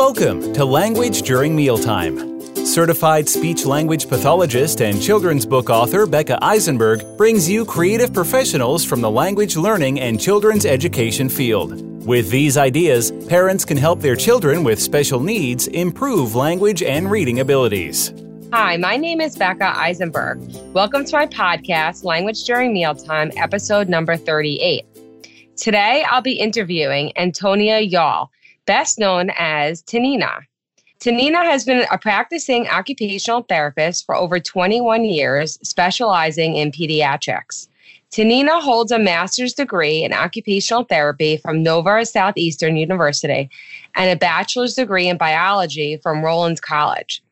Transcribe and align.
Welcome 0.00 0.54
to 0.54 0.64
Language 0.64 1.20
During 1.22 1.54
Mealtime. 1.54 2.40
Certified 2.64 3.28
speech 3.28 3.66
language 3.66 4.08
pathologist 4.08 4.80
and 4.80 5.00
children's 5.00 5.44
book 5.44 5.68
author 5.68 6.06
Becca 6.06 6.42
Eisenberg 6.42 7.04
brings 7.18 7.50
you 7.50 7.66
creative 7.66 8.10
professionals 8.10 8.82
from 8.82 9.02
the 9.02 9.10
language 9.10 9.58
learning 9.58 10.00
and 10.00 10.18
children's 10.18 10.64
education 10.64 11.28
field. 11.28 12.06
With 12.06 12.30
these 12.30 12.56
ideas, 12.56 13.12
parents 13.28 13.66
can 13.66 13.76
help 13.76 14.00
their 14.00 14.16
children 14.16 14.64
with 14.64 14.80
special 14.80 15.20
needs 15.20 15.66
improve 15.66 16.34
language 16.34 16.82
and 16.82 17.10
reading 17.10 17.40
abilities. 17.40 18.14
Hi, 18.54 18.78
my 18.78 18.96
name 18.96 19.20
is 19.20 19.36
Becca 19.36 19.78
Eisenberg. 19.78 20.40
Welcome 20.72 21.04
to 21.04 21.12
my 21.14 21.26
podcast, 21.26 22.04
Language 22.04 22.44
During 22.44 22.72
Mealtime, 22.72 23.32
episode 23.36 23.90
number 23.90 24.16
38. 24.16 24.86
Today, 25.56 26.06
I'll 26.08 26.22
be 26.22 26.40
interviewing 26.40 27.12
Antonia 27.18 27.80
Yawl 27.80 28.30
best 28.70 29.00
known 29.00 29.32
as 29.36 29.82
Tanina. 29.82 30.42
Tanina 31.00 31.44
has 31.44 31.64
been 31.64 31.84
a 31.90 31.98
practicing 31.98 32.68
occupational 32.68 33.42
therapist 33.42 34.06
for 34.06 34.14
over 34.14 34.38
21 34.38 35.04
years, 35.04 35.58
specializing 35.64 36.54
in 36.54 36.70
pediatrics. 36.70 37.66
Tanina 38.12 38.62
holds 38.62 38.92
a 38.92 38.98
master's 39.00 39.54
degree 39.54 40.04
in 40.04 40.12
occupational 40.12 40.84
therapy 40.84 41.36
from 41.36 41.64
Nova 41.64 42.06
Southeastern 42.06 42.76
University 42.76 43.50
and 43.96 44.08
a 44.08 44.14
bachelor's 44.14 44.74
degree 44.74 45.08
in 45.08 45.16
biology 45.16 45.96
from 45.96 46.24
Rollins 46.24 46.60
College. 46.60 47.24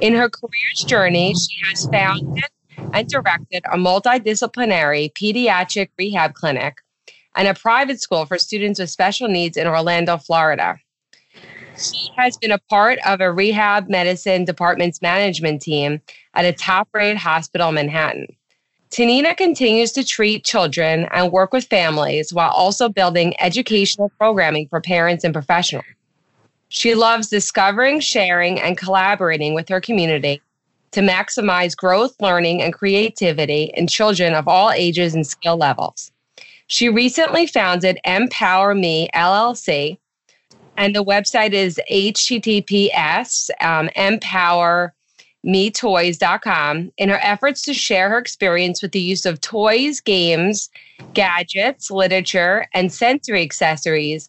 In 0.00 0.14
her 0.14 0.28
career's 0.28 0.84
journey, 0.86 1.34
she 1.34 1.68
has 1.68 1.84
founded 1.86 2.44
and 2.92 3.08
directed 3.08 3.64
a 3.72 3.76
multidisciplinary 3.76 5.12
pediatric 5.14 5.88
rehab 5.98 6.34
clinic 6.34 6.76
and 7.36 7.46
a 7.46 7.54
private 7.54 8.00
school 8.00 8.24
for 8.24 8.38
students 8.38 8.80
with 8.80 8.90
special 8.90 9.28
needs 9.28 9.56
in 9.56 9.66
Orlando, 9.66 10.16
Florida. 10.16 10.78
She 11.78 12.10
has 12.16 12.38
been 12.38 12.52
a 12.52 12.58
part 12.70 12.98
of 13.06 13.20
a 13.20 13.30
rehab 13.30 13.88
medicine 13.88 14.46
department's 14.46 15.02
management 15.02 15.60
team 15.60 16.00
at 16.32 16.46
a 16.46 16.52
top 16.52 16.88
rated 16.94 17.18
hospital 17.18 17.68
in 17.68 17.74
Manhattan. 17.74 18.26
Tanina 18.90 19.36
continues 19.36 19.92
to 19.92 20.04
treat 20.04 20.44
children 20.44 21.06
and 21.10 21.30
work 21.30 21.52
with 21.52 21.66
families 21.66 22.32
while 22.32 22.50
also 22.50 22.88
building 22.88 23.34
educational 23.40 24.10
programming 24.18 24.68
for 24.68 24.80
parents 24.80 25.22
and 25.22 25.34
professionals. 25.34 25.84
She 26.68 26.94
loves 26.94 27.28
discovering, 27.28 28.00
sharing, 28.00 28.60
and 28.60 28.78
collaborating 28.78 29.54
with 29.54 29.68
her 29.68 29.80
community 29.80 30.40
to 30.92 31.00
maximize 31.00 31.76
growth, 31.76 32.14
learning, 32.20 32.62
and 32.62 32.72
creativity 32.72 33.70
in 33.74 33.86
children 33.86 34.34
of 34.34 34.48
all 34.48 34.70
ages 34.70 35.14
and 35.14 35.26
skill 35.26 35.56
levels. 35.56 36.10
She 36.68 36.88
recently 36.88 37.46
founded 37.46 38.00
Empower 38.04 38.74
Me 38.74 39.08
LLC, 39.14 39.98
and 40.76 40.94
the 40.94 41.04
website 41.04 41.52
is 41.52 41.80
https 41.90 43.50
um, 43.60 43.88
empowermetoys.com 43.96 46.92
in 46.96 47.08
her 47.08 47.20
efforts 47.22 47.62
to 47.62 47.72
share 47.72 48.10
her 48.10 48.18
experience 48.18 48.82
with 48.82 48.90
the 48.90 49.00
use 49.00 49.24
of 49.24 49.40
toys, 49.40 50.00
games, 50.00 50.68
gadgets, 51.14 51.88
literature, 51.90 52.66
and 52.74 52.92
sensory 52.92 53.42
accessories 53.42 54.28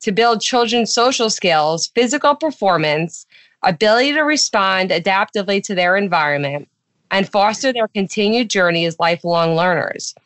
to 0.00 0.10
build 0.10 0.40
children's 0.40 0.92
social 0.92 1.30
skills, 1.30 1.86
physical 1.94 2.34
performance, 2.34 3.26
ability 3.62 4.12
to 4.12 4.22
respond 4.22 4.90
adaptively 4.90 5.62
to 5.62 5.72
their 5.74 5.96
environment, 5.96 6.68
and 7.12 7.28
foster 7.28 7.72
their 7.72 7.88
continued 7.88 8.50
journey 8.50 8.86
as 8.86 8.98
lifelong 8.98 9.54
learners. 9.54 10.16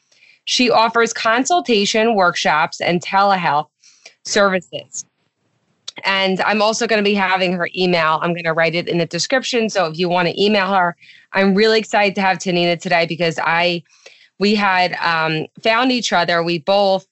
She 0.51 0.69
offers 0.69 1.13
consultation, 1.13 2.17
workshops, 2.17 2.81
and 2.81 3.01
telehealth 3.01 3.69
services. 4.25 5.05
And 6.05 6.41
I'm 6.41 6.61
also 6.61 6.89
going 6.89 6.99
to 6.99 7.09
be 7.09 7.15
having 7.15 7.53
her 7.53 7.69
email. 7.77 8.19
I'm 8.21 8.33
going 8.33 8.45
to 8.45 8.53
write 8.53 8.75
it 8.75 8.89
in 8.89 8.99
the 8.99 9.07
description. 9.07 9.71
So 9.71 9.87
if 9.87 9.97
you 9.97 10.09
want 10.09 10.27
to 10.27 10.43
email 10.43 10.75
her, 10.75 10.97
I'm 11.35 11.55
really 11.55 11.79
excited 11.79 12.17
to 12.17 12.21
have 12.23 12.39
Tanina 12.39 12.81
today 12.81 13.07
because 13.07 13.39
I, 13.41 13.85
we 14.41 14.57
had 14.57 14.95
um, 14.95 15.47
found 15.63 15.93
each 15.93 16.13
other. 16.13 16.43
We 16.43 16.59
both 16.59 17.07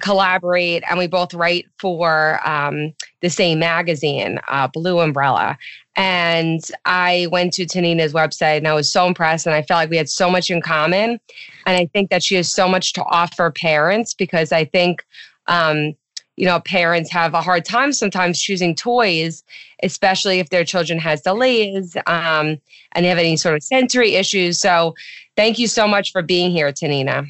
collaborate 0.00 0.84
and 0.90 0.98
we 0.98 1.06
both 1.06 1.32
write 1.32 1.64
for 1.78 2.46
um, 2.46 2.92
the 3.22 3.30
same 3.30 3.58
magazine, 3.58 4.38
uh, 4.48 4.68
Blue 4.68 4.98
Umbrella. 4.98 5.56
And 5.94 6.60
I 6.84 7.28
went 7.30 7.54
to 7.54 7.64
Tanina's 7.64 8.12
website 8.12 8.58
and 8.58 8.68
I 8.68 8.74
was 8.74 8.90
so 8.90 9.06
impressed 9.06 9.46
and 9.46 9.54
I 9.54 9.62
felt 9.62 9.78
like 9.78 9.90
we 9.90 9.96
had 9.96 10.08
so 10.08 10.30
much 10.30 10.50
in 10.50 10.60
common. 10.60 11.20
And 11.66 11.76
I 11.76 11.86
think 11.86 12.10
that 12.10 12.22
she 12.22 12.34
has 12.36 12.52
so 12.52 12.68
much 12.68 12.92
to 12.94 13.04
offer 13.04 13.50
parents 13.50 14.12
because 14.12 14.52
I 14.52 14.64
think, 14.64 15.04
um, 15.46 15.94
you 16.36 16.46
know, 16.46 16.60
parents 16.60 17.10
have 17.10 17.34
a 17.34 17.42
hard 17.42 17.64
time 17.64 17.92
sometimes 17.92 18.40
choosing 18.40 18.74
toys, 18.74 19.44
especially 19.82 20.38
if 20.40 20.48
their 20.48 20.64
children 20.64 20.98
has 20.98 21.20
delays 21.20 21.94
um, 22.06 22.58
and 22.92 23.04
they 23.04 23.08
have 23.08 23.18
any 23.18 23.36
sort 23.36 23.54
of 23.54 23.62
sensory 23.62 24.14
issues. 24.14 24.58
So 24.58 24.94
thank 25.36 25.58
you 25.58 25.68
so 25.68 25.86
much 25.86 26.10
for 26.10 26.22
being 26.22 26.50
here, 26.50 26.72
Tanina. 26.72 27.28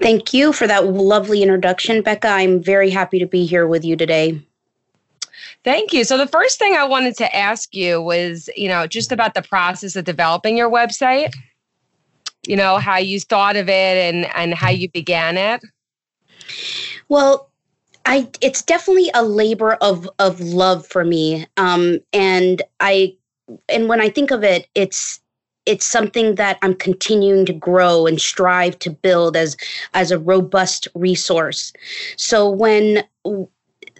Thank 0.00 0.34
you 0.34 0.52
for 0.52 0.66
that 0.66 0.86
lovely 0.86 1.42
introduction, 1.42 2.02
Becca. 2.02 2.28
I'm 2.28 2.62
very 2.62 2.90
happy 2.90 3.18
to 3.18 3.26
be 3.26 3.46
here 3.46 3.66
with 3.66 3.84
you 3.84 3.96
today. 3.96 4.42
Thank 5.66 5.92
you. 5.92 6.04
So 6.04 6.16
the 6.16 6.28
first 6.28 6.60
thing 6.60 6.76
I 6.76 6.84
wanted 6.84 7.16
to 7.16 7.36
ask 7.36 7.74
you 7.74 8.00
was, 8.00 8.48
you 8.56 8.68
know, 8.68 8.86
just 8.86 9.10
about 9.10 9.34
the 9.34 9.42
process 9.42 9.96
of 9.96 10.04
developing 10.04 10.56
your 10.56 10.70
website. 10.70 11.34
You 12.46 12.54
know, 12.54 12.78
how 12.78 12.98
you 12.98 13.18
thought 13.18 13.56
of 13.56 13.68
it 13.68 14.14
and 14.14 14.26
and 14.36 14.54
how 14.54 14.70
you 14.70 14.88
began 14.88 15.36
it. 15.36 15.60
Well, 17.08 17.50
I 18.04 18.28
it's 18.40 18.62
definitely 18.62 19.10
a 19.12 19.24
labor 19.24 19.72
of 19.80 20.08
of 20.20 20.40
love 20.40 20.86
for 20.86 21.04
me. 21.04 21.48
Um 21.56 21.98
and 22.12 22.62
I 22.78 23.16
and 23.68 23.88
when 23.88 24.00
I 24.00 24.08
think 24.08 24.30
of 24.30 24.44
it, 24.44 24.68
it's 24.76 25.18
it's 25.66 25.84
something 25.84 26.36
that 26.36 26.58
I'm 26.62 26.74
continuing 26.74 27.44
to 27.44 27.52
grow 27.52 28.06
and 28.06 28.20
strive 28.20 28.78
to 28.78 28.90
build 28.90 29.36
as 29.36 29.56
as 29.94 30.12
a 30.12 30.18
robust 30.20 30.86
resource. 30.94 31.72
So 32.16 32.48
when 32.48 33.02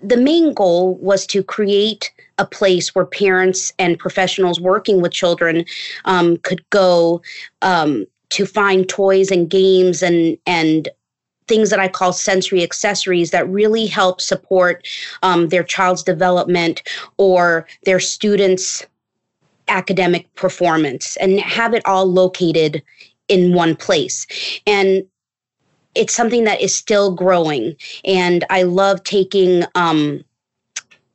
the 0.02 0.16
main 0.16 0.52
goal 0.52 0.94
was 0.96 1.26
to 1.28 1.42
create 1.42 2.12
a 2.38 2.46
place 2.46 2.94
where 2.94 3.06
parents 3.06 3.72
and 3.78 3.98
professionals 3.98 4.60
working 4.60 5.00
with 5.00 5.12
children 5.12 5.64
um, 6.04 6.36
could 6.38 6.68
go 6.70 7.22
um, 7.62 8.06
to 8.30 8.44
find 8.44 8.88
toys 8.88 9.30
and 9.30 9.48
games 9.48 10.02
and 10.02 10.36
and 10.46 10.88
things 11.48 11.70
that 11.70 11.78
I 11.78 11.86
call 11.86 12.12
sensory 12.12 12.62
accessories 12.62 13.30
that 13.30 13.48
really 13.48 13.86
help 13.86 14.20
support 14.20 14.86
um, 15.22 15.48
their 15.48 15.62
child's 15.62 16.02
development 16.02 16.82
or 17.18 17.68
their 17.84 18.00
students' 18.00 18.84
academic 19.68 20.32
performance 20.34 21.16
and 21.16 21.38
have 21.40 21.72
it 21.72 21.86
all 21.86 22.04
located 22.04 22.82
in 23.28 23.54
one 23.54 23.76
place. 23.76 24.26
And 24.66 25.04
it's 25.96 26.14
something 26.14 26.44
that 26.44 26.60
is 26.60 26.74
still 26.74 27.14
growing. 27.14 27.74
And 28.04 28.44
I 28.50 28.62
love 28.62 29.02
taking 29.04 29.64
um, 29.74 30.24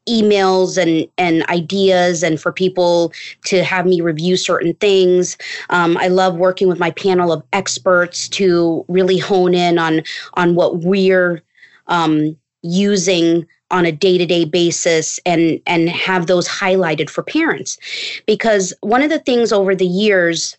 emails 0.09 0.78
and 0.78 1.08
and 1.18 1.46
ideas 1.47 2.24
and 2.24 2.42
for 2.42 2.52
people 2.52 3.14
to 3.46 3.64
have 3.64 3.86
me 3.86 4.02
review 4.02 4.36
certain 4.36 4.74
things 4.75 5.38
um, 5.69 5.96
i 5.97 6.08
love 6.08 6.36
working 6.36 6.68
with 6.68 6.80
my 6.80 6.90
panel 6.90 7.31
of 7.31 7.44
experts 7.53 8.28
to 8.28 8.84
really 8.88 9.19
hone 9.19 9.53
in 9.53 9.78
on 9.78 10.02
on 10.34 10.56
what 10.56 10.80
we're 10.80 11.44
um, 11.88 12.36
using 12.63 13.46
on 13.69 13.86
a 13.86 13.92
day-to-day 13.92 14.44
basis 14.44 15.19
and 15.25 15.62
and 15.68 15.88
have 15.90 16.25
those 16.25 16.48
highlighted 16.48 17.08
for 17.08 17.22
parents 17.22 17.78
because 18.25 18.74
one 18.81 19.03
of 19.03 19.12
the 19.12 19.19
things 19.19 19.53
over 19.53 19.75
the 19.75 19.86
years 19.86 20.58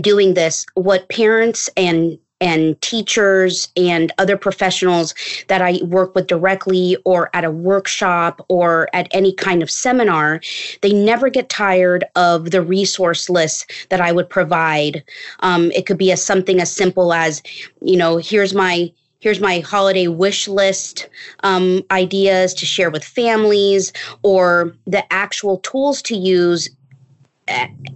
doing 0.00 0.34
this 0.34 0.66
what 0.74 1.08
parents 1.08 1.70
and 1.76 2.18
and 2.40 2.80
teachers 2.80 3.68
and 3.76 4.12
other 4.18 4.36
professionals 4.36 5.14
that 5.48 5.62
I 5.62 5.80
work 5.84 6.14
with 6.14 6.26
directly 6.26 6.96
or 7.04 7.30
at 7.34 7.44
a 7.44 7.50
workshop 7.50 8.44
or 8.48 8.88
at 8.92 9.08
any 9.10 9.32
kind 9.32 9.62
of 9.62 9.70
seminar, 9.70 10.40
they 10.82 10.92
never 10.92 11.28
get 11.28 11.48
tired 11.48 12.04
of 12.14 12.50
the 12.50 12.62
resource 12.62 13.28
list 13.28 13.70
that 13.90 14.00
I 14.00 14.12
would 14.12 14.28
provide. 14.28 15.02
Um, 15.40 15.70
it 15.72 15.86
could 15.86 15.98
be 15.98 16.12
as 16.12 16.24
something 16.24 16.60
as 16.60 16.72
simple 16.72 17.12
as, 17.12 17.42
you 17.80 17.96
know, 17.96 18.18
here's 18.18 18.54
my 18.54 18.92
here's 19.20 19.40
my 19.40 19.58
holiday 19.60 20.06
wish 20.06 20.46
list 20.46 21.08
um, 21.42 21.82
ideas 21.90 22.54
to 22.54 22.64
share 22.64 22.90
with 22.90 23.04
families 23.04 23.92
or 24.22 24.72
the 24.86 25.12
actual 25.12 25.58
tools 25.58 26.00
to 26.02 26.16
use 26.16 26.68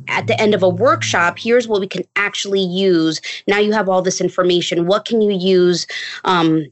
at 0.09 0.27
the 0.27 0.41
end 0.41 0.55
of 0.55 0.63
a 0.63 0.69
workshop 0.69 1.39
here's 1.39 1.69
what 1.69 1.81
we 1.81 1.87
can 1.87 2.05
actually 2.17 2.63
use. 2.63 3.21
Now 3.47 3.59
you 3.59 3.73
have 3.73 3.89
all 3.89 4.03
this 4.03 4.21
information. 4.21 4.87
What 4.87 5.05
can 5.05 5.21
you 5.21 5.33
use 5.33 5.87
um, 6.25 6.67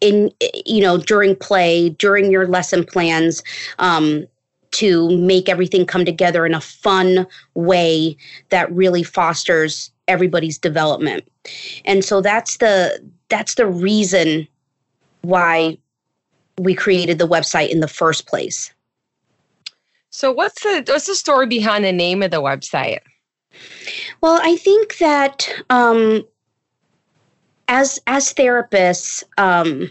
in 0.00 0.30
you 0.66 0.82
know 0.82 0.98
during 0.98 1.36
play 1.36 1.90
during 1.90 2.30
your 2.30 2.46
lesson 2.46 2.84
plans 2.84 3.42
um, 3.78 4.26
to 4.72 5.16
make 5.16 5.48
everything 5.48 5.86
come 5.86 6.04
together 6.04 6.44
in 6.44 6.52
a 6.52 6.60
fun 6.60 7.26
way 7.54 8.16
that 8.48 8.70
really 8.72 9.04
fosters 9.04 9.92
everybody's 10.08 10.58
development. 10.58 11.24
And 11.84 12.04
so 12.04 12.20
that's 12.20 12.56
the 12.56 13.00
that's 13.28 13.54
the 13.54 13.66
reason 13.66 14.48
why 15.22 15.78
we 16.58 16.74
created 16.74 17.18
the 17.18 17.28
website 17.28 17.70
in 17.70 17.80
the 17.80 17.88
first 17.88 18.26
place 18.26 18.73
So 20.14 20.30
what's 20.30 20.62
the 20.62 20.84
what's 20.86 21.06
the 21.06 21.16
story 21.16 21.48
behind 21.48 21.84
the 21.84 21.90
name 21.90 22.22
of 22.22 22.30
the 22.30 22.40
website? 22.40 23.00
Well, 24.20 24.38
I 24.44 24.54
think 24.54 24.98
that 24.98 25.48
um, 25.70 26.22
as 27.66 27.98
as 28.06 28.32
therapists, 28.32 29.24
um, 29.38 29.90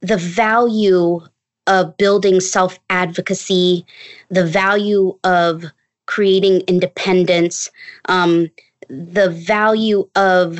the 0.00 0.16
value 0.16 1.20
of 1.66 1.94
building 1.98 2.40
self 2.40 2.78
advocacy, 2.88 3.84
the 4.30 4.46
value 4.46 5.14
of 5.24 5.66
creating 6.06 6.62
independence, 6.62 7.70
um, 8.06 8.50
the 8.88 9.28
value 9.28 10.08
of 10.16 10.58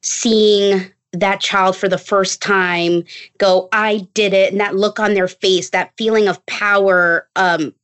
seeing 0.00 0.90
that 1.20 1.40
child 1.40 1.76
for 1.76 1.88
the 1.88 1.98
first 1.98 2.42
time 2.42 3.04
go, 3.38 3.68
I 3.72 4.06
did 4.14 4.32
it, 4.32 4.52
and 4.52 4.60
that 4.60 4.76
look 4.76 4.98
on 5.00 5.14
their 5.14 5.28
face, 5.28 5.70
that 5.70 5.92
feeling 5.96 6.28
of 6.28 6.44
power, 6.46 7.28
um, 7.36 7.74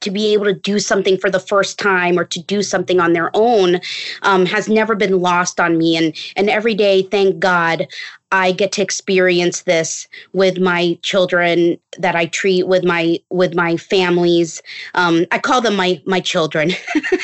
to 0.00 0.10
be 0.10 0.32
able 0.32 0.44
to 0.44 0.52
do 0.52 0.78
something 0.78 1.16
for 1.18 1.30
the 1.30 1.40
first 1.40 1.78
time 1.78 2.18
or 2.18 2.24
to 2.24 2.42
do 2.42 2.62
something 2.62 3.00
on 3.00 3.12
their 3.12 3.30
own 3.34 3.80
um, 4.22 4.46
has 4.46 4.68
never 4.68 4.94
been 4.94 5.20
lost 5.20 5.60
on 5.60 5.78
me. 5.78 5.96
And 5.96 6.14
and 6.36 6.50
every 6.50 6.74
day, 6.74 7.02
thank 7.02 7.38
God, 7.38 7.86
I 8.32 8.52
get 8.52 8.72
to 8.72 8.82
experience 8.82 9.62
this 9.62 10.08
with 10.32 10.58
my 10.58 10.98
children 11.02 11.78
that 11.98 12.16
I 12.16 12.26
treat 12.26 12.66
with 12.66 12.84
my 12.84 13.20
with 13.30 13.54
my 13.54 13.76
families. 13.76 14.62
Um, 14.94 15.26
I 15.30 15.38
call 15.38 15.60
them 15.60 15.76
my 15.76 16.02
my 16.06 16.20
children, 16.20 16.72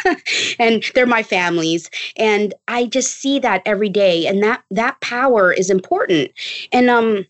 and 0.59 0.85
they're 0.95 1.07
my 1.07 1.23
families. 1.23 1.91
And 2.17 2.55
I 2.69 2.87
just 2.87 3.17
see 3.21 3.39
that 3.41 3.63
every 3.67 3.89
day, 3.89 4.27
and 4.27 4.43
that 4.43 4.63
that 4.71 5.01
power 5.01 5.53
is 5.53 5.71
important. 5.71 6.31
And 6.73 6.89
um, 6.89 7.27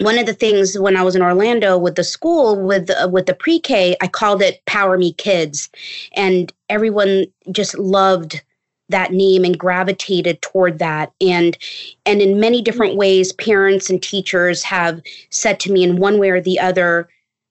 one 0.00 0.18
of 0.18 0.26
the 0.26 0.34
things 0.34 0.78
when 0.78 0.96
I 0.96 1.02
was 1.02 1.14
in 1.14 1.22
Orlando 1.22 1.76
with 1.76 1.94
the 1.94 2.04
school 2.04 2.60
with 2.60 2.90
uh, 2.90 3.08
with 3.08 3.26
the 3.26 3.34
pre-K, 3.34 3.96
I 4.00 4.06
called 4.06 4.42
it 4.42 4.64
Power 4.64 4.96
Me 4.96 5.12
Kids, 5.12 5.68
and 6.14 6.52
everyone 6.68 7.26
just 7.52 7.78
loved 7.78 8.42
that 8.88 9.12
name 9.12 9.44
and 9.44 9.58
gravitated 9.58 10.40
toward 10.42 10.78
that. 10.78 11.12
And 11.20 11.56
and 12.06 12.22
in 12.22 12.40
many 12.40 12.62
different 12.62 12.96
ways 12.96 13.32
parents 13.34 13.90
and 13.90 14.02
teachers 14.02 14.62
have 14.62 15.02
said 15.28 15.60
to 15.60 15.72
me 15.72 15.84
in 15.84 15.98
one 15.98 16.18
way 16.18 16.30
or 16.30 16.40
the 16.40 16.58
other 16.58 17.08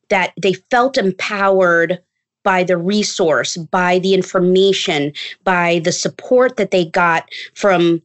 that 0.10 0.34
they 0.42 0.54
felt 0.54 0.98
empowered 0.98 2.00
by 2.44 2.63
the 2.63 2.78
resource 2.78 3.57
by 3.57 4.00
the 4.00 4.13
information 4.13 5.13
by 5.44 5.81
the 5.84 5.92
support 5.92 6.57
that 6.57 6.72
they 6.72 6.86
got 6.86 7.30
from 7.54 8.01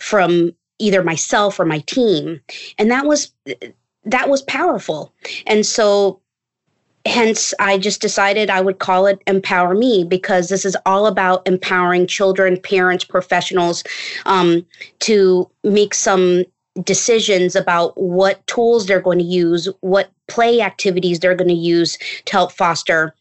from 0.00 0.52
either 0.78 1.02
myself 1.02 1.58
or 1.58 1.64
my 1.64 1.78
team. 1.80 2.40
And 2.78 2.90
that 2.90 3.06
was 3.06 3.32
that 4.06 4.28
was 4.28 4.42
powerful. 4.42 5.12
And 5.46 5.66
so 5.66 6.20
hence 7.04 7.54
I 7.60 7.78
just 7.78 8.00
decided 8.00 8.50
I 8.50 8.60
would 8.60 8.78
call 8.78 9.06
it 9.06 9.22
Empower 9.26 9.74
Me 9.74 10.04
because 10.04 10.48
this 10.48 10.64
is 10.64 10.76
all 10.86 11.06
about 11.06 11.46
empowering 11.46 12.06
children, 12.06 12.60
parents, 12.60 13.04
professionals 13.04 13.84
um, 14.24 14.66
to 15.00 15.48
make 15.62 15.94
some 15.94 16.44
decisions 16.82 17.56
about 17.56 17.96
what 17.96 18.46
tools 18.46 18.86
they're 18.86 19.00
going 19.00 19.18
to 19.18 19.24
use, 19.24 19.68
what 19.80 20.10
play 20.28 20.60
activities 20.60 21.20
they're 21.20 21.34
going 21.34 21.48
to 21.48 21.54
use 21.54 21.96
to 22.26 22.32
help 22.32 22.52
foster 22.52 23.14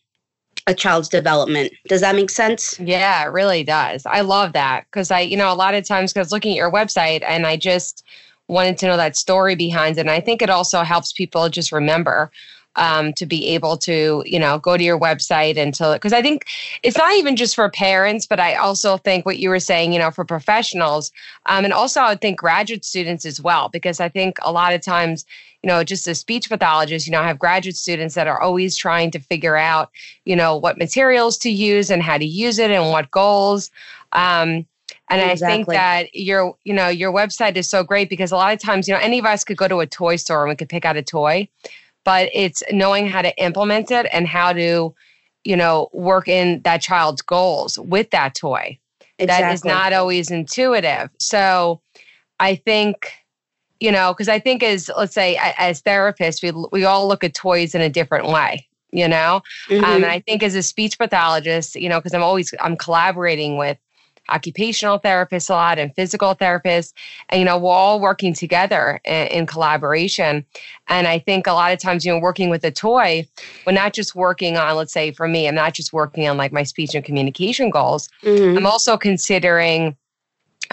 a 0.67 0.73
child's 0.73 1.07
development. 1.07 1.71
Does 1.87 2.01
that 2.01 2.15
make 2.15 2.31
sense? 2.31 2.79
Yeah, 2.79 3.23
it 3.23 3.31
really 3.31 3.63
does. 3.63 4.05
I 4.05 4.21
love 4.21 4.53
that 4.53 4.85
because 4.85 5.11
I, 5.11 5.19
you 5.19 5.37
know, 5.37 5.51
a 5.51 5.55
lot 5.55 5.75
of 5.75 5.85
times 5.85 6.11
because 6.11 6.31
looking 6.31 6.53
at 6.53 6.57
your 6.57 6.71
website 6.71 7.23
and 7.27 7.45
I 7.45 7.55
just 7.55 8.03
wanted 8.47 8.77
to 8.79 8.87
know 8.87 8.97
that 8.97 9.15
story 9.15 9.55
behind 9.55 9.97
it. 9.97 10.01
And 10.01 10.11
I 10.11 10.19
think 10.19 10.41
it 10.41 10.49
also 10.49 10.83
helps 10.83 11.13
people 11.13 11.49
just 11.49 11.71
remember 11.71 12.31
um, 12.77 13.13
to 13.13 13.25
be 13.25 13.47
able 13.47 13.77
to, 13.77 14.21
you 14.25 14.37
know, 14.37 14.59
go 14.59 14.75
to 14.75 14.83
your 14.83 14.99
website 14.99 15.57
and 15.57 15.73
to, 15.75 15.93
because 15.93 16.13
I 16.13 16.21
think 16.21 16.45
it's 16.83 16.97
not 16.97 17.13
even 17.13 17.35
just 17.35 17.55
for 17.55 17.69
parents, 17.69 18.27
but 18.27 18.39
I 18.39 18.55
also 18.55 18.97
think 18.97 19.25
what 19.25 19.39
you 19.39 19.49
were 19.49 19.61
saying, 19.61 19.93
you 19.93 19.99
know, 19.99 20.11
for 20.11 20.25
professionals. 20.25 21.11
Um, 21.45 21.63
and 21.63 21.73
also, 21.73 22.01
I 22.01 22.09
would 22.09 22.21
think 22.21 22.37
graduate 22.37 22.83
students 22.83 23.25
as 23.25 23.39
well, 23.41 23.69
because 23.69 23.99
I 23.99 24.09
think 24.09 24.37
a 24.41 24.51
lot 24.51 24.73
of 24.73 24.81
times, 24.81 25.25
you 25.63 25.69
know, 25.69 25.83
just 25.83 26.07
as 26.07 26.19
speech 26.19 26.49
pathologists, 26.49 27.07
you 27.07 27.11
know, 27.11 27.21
I 27.21 27.27
have 27.27 27.39
graduate 27.39 27.77
students 27.77 28.13
that 28.15 28.27
are 28.27 28.41
always 28.41 28.75
trying 28.75 29.09
to 29.11 29.19
figure 29.19 29.55
out, 29.55 29.89
you 30.25 30.35
know, 30.35 30.57
what 30.57 30.77
materials 30.77 31.37
to 31.39 31.49
use 31.49 31.89
and 31.89 32.03
how 32.03 32.17
to 32.17 32.25
use 32.25 32.59
it 32.59 32.71
and 32.71 32.91
what 32.91 33.09
goals. 33.09 33.71
Um, 34.11 34.65
and 35.09 35.21
exactly. 35.21 35.45
I 35.45 35.55
think 35.55 35.67
that 35.67 36.15
your, 36.15 36.55
you 36.63 36.73
know, 36.73 36.87
your 36.87 37.11
website 37.11 37.55
is 37.57 37.69
so 37.69 37.83
great 37.83 38.09
because 38.09 38.31
a 38.31 38.35
lot 38.35 38.53
of 38.53 38.59
times, 38.59 38.87
you 38.87 38.93
know, 38.93 38.99
any 38.99 39.19
of 39.19 39.25
us 39.25 39.43
could 39.43 39.57
go 39.57 39.67
to 39.67 39.79
a 39.79 39.85
toy 39.85 40.15
store 40.15 40.43
and 40.43 40.49
we 40.49 40.55
could 40.55 40.69
pick 40.69 40.83
out 40.83 40.97
a 40.97 41.03
toy, 41.03 41.47
but 42.03 42.29
it's 42.33 42.63
knowing 42.71 43.07
how 43.07 43.21
to 43.21 43.35
implement 43.37 43.91
it 43.91 44.07
and 44.11 44.27
how 44.27 44.51
to, 44.53 44.95
you 45.43 45.55
know, 45.55 45.89
work 45.93 46.27
in 46.27 46.61
that 46.63 46.81
child's 46.81 47.21
goals 47.21 47.77
with 47.77 48.09
that 48.11 48.33
toy. 48.33 48.77
Exactly. 49.19 49.25
That 49.45 49.53
is 49.53 49.63
not 49.63 49.93
always 49.93 50.31
intuitive. 50.31 51.09
So 51.19 51.81
I 52.39 52.55
think, 52.55 53.13
you 53.79 53.91
know, 53.91 54.11
because 54.11 54.27
I 54.27 54.39
think 54.39 54.63
as 54.63 54.89
let's 54.97 55.13
say 55.13 55.37
as 55.57 55.83
therapists, 55.83 56.41
we 56.41 56.67
we 56.71 56.83
all 56.83 57.07
look 57.07 57.23
at 57.23 57.35
toys 57.35 57.75
in 57.75 57.81
a 57.81 57.89
different 57.89 58.27
way 58.27 58.67
you 58.91 59.07
know 59.07 59.41
mm-hmm. 59.67 59.83
um, 59.83 59.95
and 59.95 60.05
i 60.05 60.19
think 60.19 60.43
as 60.43 60.53
a 60.53 60.61
speech 60.61 60.97
pathologist 60.99 61.75
you 61.75 61.89
know 61.89 61.99
because 61.99 62.13
i'm 62.13 62.21
always 62.21 62.53
i'm 62.61 62.77
collaborating 62.77 63.57
with 63.57 63.77
occupational 64.29 64.99
therapists 64.99 65.49
a 65.49 65.53
lot 65.53 65.79
and 65.79 65.93
physical 65.95 66.35
therapists. 66.35 66.93
And, 67.29 67.39
you 67.39 67.45
know, 67.45 67.57
we're 67.57 67.71
all 67.71 67.99
working 67.99 68.33
together 68.33 68.99
in, 69.05 69.27
in, 69.27 69.45
collaboration. 69.45 70.45
And 70.87 71.07
I 71.07 71.19
think 71.19 71.47
a 71.47 71.53
lot 71.53 71.71
of 71.71 71.79
times, 71.79 72.05
you 72.05 72.11
know, 72.11 72.19
working 72.19 72.49
with 72.49 72.63
a 72.63 72.71
toy, 72.71 73.27
we're 73.65 73.73
not 73.73 73.93
just 73.93 74.15
working 74.15 74.57
on, 74.57 74.75
let's 74.75 74.93
say 74.93 75.11
for 75.11 75.27
me, 75.27 75.47
I'm 75.47 75.55
not 75.55 75.73
just 75.73 75.93
working 75.93 76.27
on 76.27 76.37
like 76.37 76.51
my 76.51 76.63
speech 76.63 76.95
and 76.95 77.05
communication 77.05 77.69
goals. 77.69 78.09
Mm-hmm. 78.23 78.57
I'm 78.57 78.65
also 78.65 78.97
considering 78.97 79.95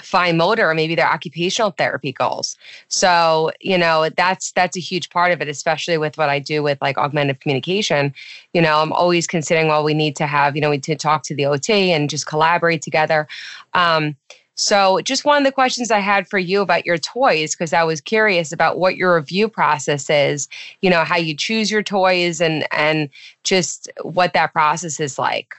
fine 0.01 0.37
motor 0.37 0.71
or 0.71 0.75
maybe 0.75 0.95
their 0.95 1.11
occupational 1.11 1.71
therapy 1.73 2.13
goals. 2.13 2.57
So 2.89 3.51
you 3.61 3.77
know 3.77 4.09
that's 4.17 4.53
that's 4.53 4.77
a 4.77 4.81
huge 4.81 5.11
part 5.11 5.33
of 5.33 5.41
it 5.41 5.49
especially 5.49 5.99
with 5.99 6.17
what 6.17 6.29
i 6.29 6.39
do 6.39 6.63
with 6.63 6.79
like 6.81 6.99
augmented 6.99 7.41
communication. 7.41 8.15
You 8.53 8.63
know 8.63 8.79
i'm 8.79 8.93
always 8.93 9.27
considering 9.27 9.69
well 9.69 9.85
we 9.85 9.95
need 9.95 10.17
to 10.17 10.27
have 10.27 10.55
you 10.57 10.63
know 10.63 10.71
we 10.71 10.77
need 10.77 10.85
to 10.85 10.97
talk 10.97 11.23
to 11.25 11.35
the 11.35 11.45
ot 11.45 11.69
and 11.69 12.11
just 12.11 12.27
collaborate 12.27 12.83
together. 12.83 13.29
Um, 13.75 14.17
so 14.55 15.01
just 15.01 15.25
one 15.25 15.39
of 15.39 15.45
the 15.45 15.53
questions 15.53 15.91
i 15.91 15.99
had 15.99 16.29
for 16.29 16.39
you 16.39 16.61
about 16.61 16.85
your 16.85 16.99
toys 16.99 17.55
because 17.55 17.73
i 17.73 17.83
was 17.83 18.03
curious 18.03 18.53
about 18.53 18.79
what 18.79 18.97
your 18.97 19.17
review 19.17 19.49
process 19.49 20.11
is 20.11 20.47
you 20.83 20.91
know 20.91 21.05
how 21.05 21.17
you 21.17 21.35
choose 21.35 21.71
your 21.71 21.83
toys 21.83 22.39
and 22.39 22.67
and 22.71 23.09
just 23.45 23.91
what 24.03 24.35
that 24.35 24.53
process 24.53 25.01
is 25.01 25.19
like 25.19 25.55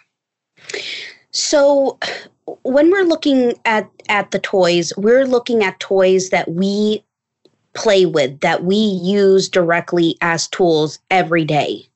so 1.33 1.97
when 2.63 2.91
we're 2.91 3.03
looking 3.03 3.53
at 3.65 3.89
at 4.09 4.31
the 4.31 4.39
toys, 4.39 4.93
we're 4.97 5.25
looking 5.25 5.63
at 5.63 5.79
toys 5.79 6.29
that 6.29 6.49
we 6.51 7.03
play 7.73 8.05
with 8.05 8.39
that 8.41 8.63
we 8.63 8.75
use 8.75 9.49
directly 9.49 10.15
as 10.21 10.47
tools 10.47 10.99
every 11.09 11.43
day. 11.43 11.87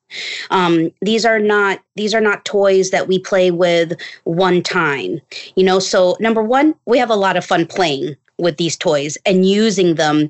Um, 0.49 0.91
these 1.01 1.25
are 1.25 1.39
not 1.39 1.81
these 1.95 2.13
are 2.13 2.21
not 2.21 2.45
toys 2.45 2.91
that 2.91 3.07
we 3.07 3.19
play 3.19 3.51
with 3.51 3.93
one 4.23 4.63
time. 4.63 5.21
You 5.55 5.63
know, 5.63 5.79
so 5.79 6.17
number 6.19 6.41
one, 6.41 6.73
we 6.85 6.97
have 6.97 7.09
a 7.09 7.15
lot 7.15 7.37
of 7.37 7.45
fun 7.45 7.65
playing 7.67 8.15
with 8.37 8.57
these 8.57 8.77
toys 8.77 9.17
and 9.25 9.45
using 9.45 9.95
them 9.95 10.29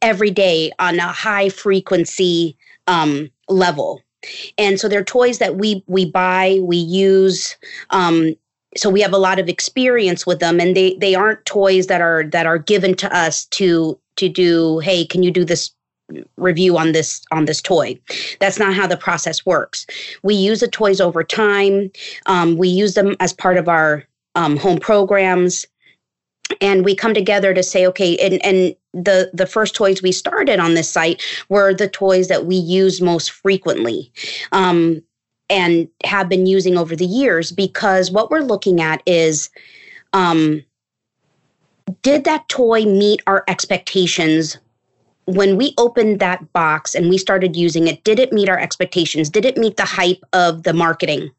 every 0.00 0.30
day 0.30 0.72
on 0.78 0.98
a 0.98 1.08
high 1.08 1.48
frequency 1.48 2.56
um, 2.86 3.30
level 3.48 4.03
and 4.58 4.78
so 4.80 4.88
they're 4.88 5.04
toys 5.04 5.38
that 5.38 5.56
we 5.56 5.82
we 5.86 6.04
buy 6.04 6.58
we 6.62 6.76
use 6.76 7.56
um, 7.90 8.34
so 8.76 8.90
we 8.90 9.00
have 9.00 9.12
a 9.12 9.18
lot 9.18 9.38
of 9.38 9.48
experience 9.48 10.26
with 10.26 10.40
them. 10.40 10.60
And 10.60 10.76
they 10.76 10.94
they 10.96 11.14
aren't 11.14 11.44
toys 11.44 11.86
that 11.86 12.00
are 12.00 12.24
that 12.24 12.46
are 12.46 12.58
given 12.58 12.94
to 12.96 13.16
us 13.16 13.46
to 13.46 13.98
to 14.16 14.28
do 14.28 14.78
hey 14.80 15.04
can 15.04 15.22
you 15.22 15.30
do 15.30 15.44
this 15.44 15.70
review 16.36 16.76
on 16.76 16.92
this 16.92 17.22
on 17.30 17.44
this 17.44 17.62
toy? 17.62 17.98
That's 18.40 18.58
not 18.58 18.74
how 18.74 18.86
the 18.86 18.96
process 18.96 19.46
works. 19.46 19.86
We 20.22 20.34
use 20.34 20.60
the 20.60 20.68
toys 20.68 21.00
over 21.00 21.24
time. 21.24 21.90
Um, 22.26 22.56
we 22.56 22.68
use 22.68 22.94
them 22.94 23.16
as 23.20 23.32
part 23.32 23.56
of 23.56 23.68
our 23.68 24.04
um, 24.34 24.56
home 24.56 24.78
programs 24.78 25.64
and 26.60 26.84
we 26.84 26.94
come 26.94 27.14
together 27.14 27.54
to 27.54 27.62
say 27.62 27.86
okay 27.86 28.16
and 28.18 28.44
and 28.44 28.74
the 28.92 29.30
the 29.32 29.46
first 29.46 29.74
toys 29.74 30.02
we 30.02 30.12
started 30.12 30.60
on 30.60 30.74
this 30.74 30.90
site 30.90 31.22
were 31.48 31.74
the 31.74 31.88
toys 31.88 32.28
that 32.28 32.46
we 32.46 32.56
use 32.56 33.00
most 33.00 33.30
frequently 33.30 34.12
um, 34.52 35.02
and 35.50 35.88
have 36.04 36.28
been 36.28 36.46
using 36.46 36.76
over 36.76 36.94
the 36.96 37.06
years 37.06 37.52
because 37.52 38.10
what 38.10 38.30
we're 38.30 38.40
looking 38.40 38.80
at 38.80 39.02
is 39.06 39.50
um, 40.12 40.62
did 42.02 42.24
that 42.24 42.48
toy 42.48 42.84
meet 42.84 43.22
our 43.26 43.44
expectations? 43.48 44.56
When 45.26 45.56
we 45.56 45.74
opened 45.78 46.20
that 46.20 46.52
box 46.52 46.94
and 46.94 47.08
we 47.08 47.18
started 47.18 47.56
using 47.56 47.88
it 47.88 48.04
did 48.04 48.18
it 48.18 48.32
meet 48.32 48.48
our 48.48 48.58
expectations? 48.58 49.30
Did 49.30 49.44
it 49.44 49.56
meet 49.56 49.76
the 49.76 49.84
hype 49.84 50.22
of 50.32 50.64
the 50.64 50.72
marketing 50.72 51.30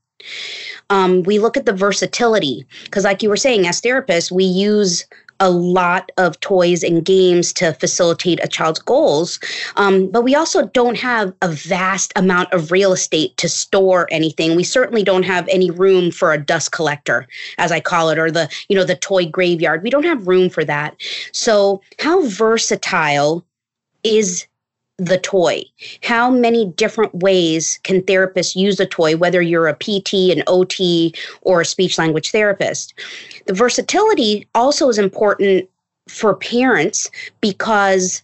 um, 0.89 1.23
we 1.23 1.39
look 1.39 1.57
at 1.57 1.65
the 1.65 1.73
versatility 1.73 2.65
because 2.85 3.03
like 3.03 3.23
you 3.23 3.29
were 3.29 3.37
saying 3.37 3.67
as 3.67 3.81
therapists 3.81 4.31
we 4.31 4.43
use 4.43 5.05
a 5.39 5.49
lot 5.49 6.11
of 6.17 6.39
toys 6.39 6.83
and 6.83 7.03
games 7.03 7.51
to 7.53 7.73
facilitate 7.73 8.43
a 8.43 8.47
child's 8.47 8.79
goals. 8.79 9.39
Um, 9.75 10.07
but 10.07 10.23
we 10.23 10.35
also 10.35 10.67
don't 10.67 10.97
have 10.97 11.33
a 11.41 11.49
vast 11.49 12.13
amount 12.15 12.53
of 12.53 12.71
real 12.71 12.93
estate 12.93 13.35
to 13.37 13.49
store 13.49 14.07
anything. 14.11 14.55
We 14.55 14.63
certainly 14.63 15.03
don't 15.03 15.23
have 15.23 15.47
any 15.49 15.71
room 15.71 16.11
for 16.11 16.31
a 16.31 16.37
dust 16.37 16.71
collector, 16.71 17.27
as 17.57 17.71
I 17.71 17.79
call 17.79 18.09
it, 18.09 18.19
or 18.19 18.31
the, 18.31 18.49
you 18.69 18.75
know, 18.75 18.85
the 18.85 18.95
toy 18.95 19.25
graveyard. 19.25 19.83
We 19.83 19.89
don't 19.89 20.05
have 20.05 20.27
room 20.27 20.49
for 20.49 20.63
that. 20.63 20.95
So 21.31 21.81
how 21.99 22.25
versatile 22.27 23.45
is 24.03 24.47
the 24.97 25.17
toy. 25.17 25.63
How 26.03 26.29
many 26.29 26.65
different 26.65 27.13
ways 27.15 27.79
can 27.83 28.01
therapists 28.01 28.55
use 28.55 28.79
a 28.79 28.85
toy, 28.85 29.17
whether 29.17 29.41
you're 29.41 29.67
a 29.67 29.75
PT, 29.75 30.31
an 30.31 30.43
OT, 30.47 31.13
or 31.41 31.61
a 31.61 31.65
speech 31.65 31.97
language 31.97 32.31
therapist? 32.31 32.93
The 33.45 33.53
versatility 33.53 34.47
also 34.55 34.89
is 34.89 34.97
important 34.97 35.69
for 36.07 36.35
parents 36.35 37.09
because 37.41 38.21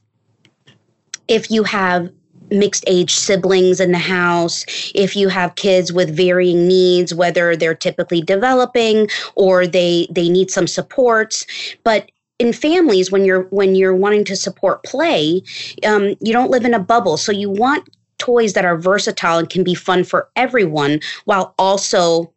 if 1.27 1.51
you 1.51 1.63
have 1.63 2.09
mixed 2.51 2.83
age 2.87 3.15
siblings 3.15 3.79
in 3.79 3.91
the 3.91 3.97
house, 3.97 4.65
if 4.93 5.15
you 5.15 5.29
have 5.29 5.55
kids 5.55 5.91
with 5.91 6.15
varying 6.15 6.67
needs, 6.67 7.13
whether 7.13 7.55
they're 7.55 7.73
typically 7.73 8.21
developing 8.21 9.09
or 9.35 9.65
they 9.65 10.07
they 10.11 10.29
need 10.29 10.51
some 10.51 10.67
supports, 10.67 11.45
but 11.83 12.11
in 12.41 12.51
families 12.51 13.11
when 13.11 13.23
you're 13.23 13.43
when 13.51 13.75
you're 13.75 13.95
wanting 13.95 14.25
to 14.25 14.35
support 14.35 14.83
play 14.83 15.43
um, 15.85 16.15
you 16.21 16.33
don't 16.33 16.49
live 16.49 16.65
in 16.65 16.73
a 16.73 16.79
bubble. 16.79 17.15
So 17.15 17.31
you 17.31 17.51
want 17.51 17.87
toys 18.17 18.53
that 18.53 18.65
are 18.65 18.77
versatile 18.77 19.37
and 19.37 19.49
can 19.49 19.63
be 19.63 19.75
fun 19.75 20.03
for 20.03 20.27
everyone 20.35 21.01
while 21.25 21.53
also 21.59 22.33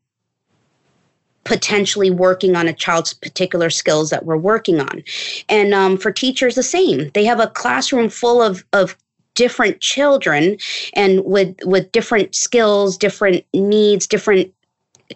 potentially 1.44 2.10
working 2.10 2.54
on 2.54 2.68
a 2.68 2.72
child's 2.72 3.14
particular 3.14 3.70
skills 3.70 4.10
that 4.10 4.24
we're 4.24 4.36
working 4.36 4.80
on. 4.80 5.02
And 5.48 5.74
um, 5.74 5.96
for 5.96 6.10
teachers 6.10 6.54
the 6.54 6.62
same. 6.62 7.10
They 7.14 7.24
have 7.24 7.40
a 7.40 7.48
classroom 7.48 8.10
full 8.10 8.42
of 8.42 8.62
of 8.74 8.96
different 9.34 9.80
children 9.80 10.58
and 10.92 11.24
with 11.24 11.56
with 11.64 11.90
different 11.92 12.34
skills 12.34 12.96
different 12.96 13.44
needs 13.54 14.06
different 14.06 14.52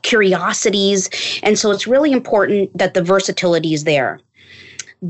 curiosities. 0.02 1.10
And 1.42 1.58
so 1.58 1.70
it's 1.70 1.86
really 1.86 2.12
important 2.12 2.76
that 2.76 2.94
the 2.94 3.02
versatility 3.02 3.74
is 3.74 3.84
there 3.84 4.20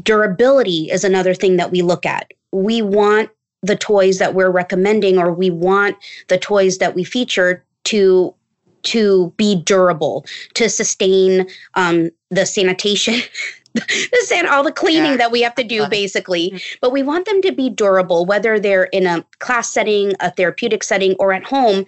Durability 0.02 0.90
is 0.90 1.04
another 1.04 1.34
thing 1.34 1.56
that 1.56 1.70
we 1.70 1.82
look 1.82 2.04
at. 2.04 2.32
We 2.52 2.82
want 2.82 3.30
the 3.62 3.76
toys 3.76 4.18
that 4.18 4.34
we're 4.34 4.50
recommending 4.50 5.18
or 5.18 5.32
we 5.32 5.50
want 5.50 5.96
the 6.28 6.38
toys 6.38 6.78
that 6.78 6.94
we 6.94 7.04
feature 7.04 7.64
to 7.84 8.34
to 8.82 9.32
be 9.36 9.56
durable 9.56 10.24
to 10.54 10.68
sustain 10.68 11.46
um, 11.74 12.10
the 12.30 12.46
sanitation 12.46 13.20
the 13.74 14.24
san- 14.24 14.46
all 14.46 14.62
the 14.62 14.72
cleaning 14.72 15.12
yeah. 15.12 15.16
that 15.16 15.32
we 15.32 15.42
have 15.42 15.54
to 15.54 15.64
do 15.64 15.86
basically 15.88 16.50
mm-hmm. 16.50 16.78
but 16.80 16.92
we 16.92 17.02
want 17.02 17.26
them 17.26 17.42
to 17.42 17.52
be 17.52 17.68
durable 17.68 18.24
whether 18.24 18.58
they're 18.58 18.84
in 18.84 19.06
a 19.06 19.24
class 19.40 19.70
setting 19.70 20.12
a 20.20 20.30
therapeutic 20.30 20.82
setting 20.82 21.14
or 21.18 21.32
at 21.32 21.44
home 21.44 21.84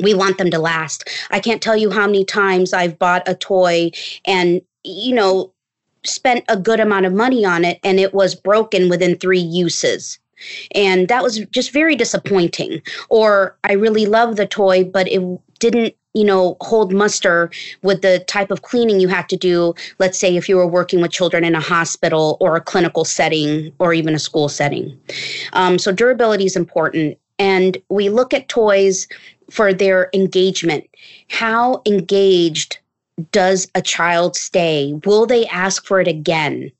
we 0.00 0.14
want 0.14 0.36
them 0.38 0.50
to 0.50 0.58
last 0.58 1.08
i 1.30 1.38
can't 1.38 1.62
tell 1.62 1.76
you 1.76 1.90
how 1.90 2.06
many 2.06 2.24
times 2.24 2.72
i've 2.72 2.98
bought 2.98 3.22
a 3.28 3.34
toy 3.34 3.90
and 4.24 4.60
you 4.82 5.14
know 5.14 5.52
spent 6.04 6.44
a 6.48 6.56
good 6.56 6.80
amount 6.80 7.06
of 7.06 7.12
money 7.12 7.44
on 7.44 7.64
it 7.64 7.78
and 7.84 8.00
it 8.00 8.14
was 8.14 8.34
broken 8.34 8.88
within 8.88 9.16
three 9.16 9.40
uses. 9.40 10.18
And 10.74 11.08
that 11.08 11.22
was 11.22 11.38
just 11.50 11.72
very 11.72 11.94
disappointing. 11.96 12.82
Or 13.08 13.56
I 13.64 13.72
really 13.72 14.06
love 14.06 14.36
the 14.36 14.46
toy, 14.46 14.84
but 14.84 15.06
it 15.08 15.20
didn't, 15.58 15.94
you 16.14 16.24
know, 16.24 16.56
hold 16.62 16.92
muster 16.92 17.50
with 17.82 18.02
the 18.02 18.24
type 18.26 18.50
of 18.50 18.62
cleaning 18.62 19.00
you 19.00 19.08
have 19.08 19.26
to 19.28 19.36
do. 19.36 19.74
Let's 19.98 20.18
say 20.18 20.36
if 20.36 20.48
you 20.48 20.56
were 20.56 20.66
working 20.66 21.00
with 21.00 21.12
children 21.12 21.44
in 21.44 21.54
a 21.54 21.60
hospital 21.60 22.38
or 22.40 22.56
a 22.56 22.60
clinical 22.60 23.04
setting 23.04 23.72
or 23.78 23.92
even 23.92 24.14
a 24.14 24.18
school 24.18 24.48
setting. 24.48 24.98
Um, 25.52 25.78
so 25.78 25.92
durability 25.92 26.46
is 26.46 26.56
important. 26.56 27.18
And 27.38 27.76
we 27.90 28.08
look 28.08 28.34
at 28.34 28.48
toys 28.48 29.08
for 29.50 29.72
their 29.72 30.10
engagement. 30.14 30.88
How 31.28 31.82
engaged 31.86 32.78
does 33.32 33.68
a 33.74 33.82
child 33.82 34.36
stay? 34.36 34.94
Will 35.04 35.26
they 35.26 35.46
ask 35.46 35.84
for 35.84 36.00
it 36.00 36.08
again? 36.08 36.70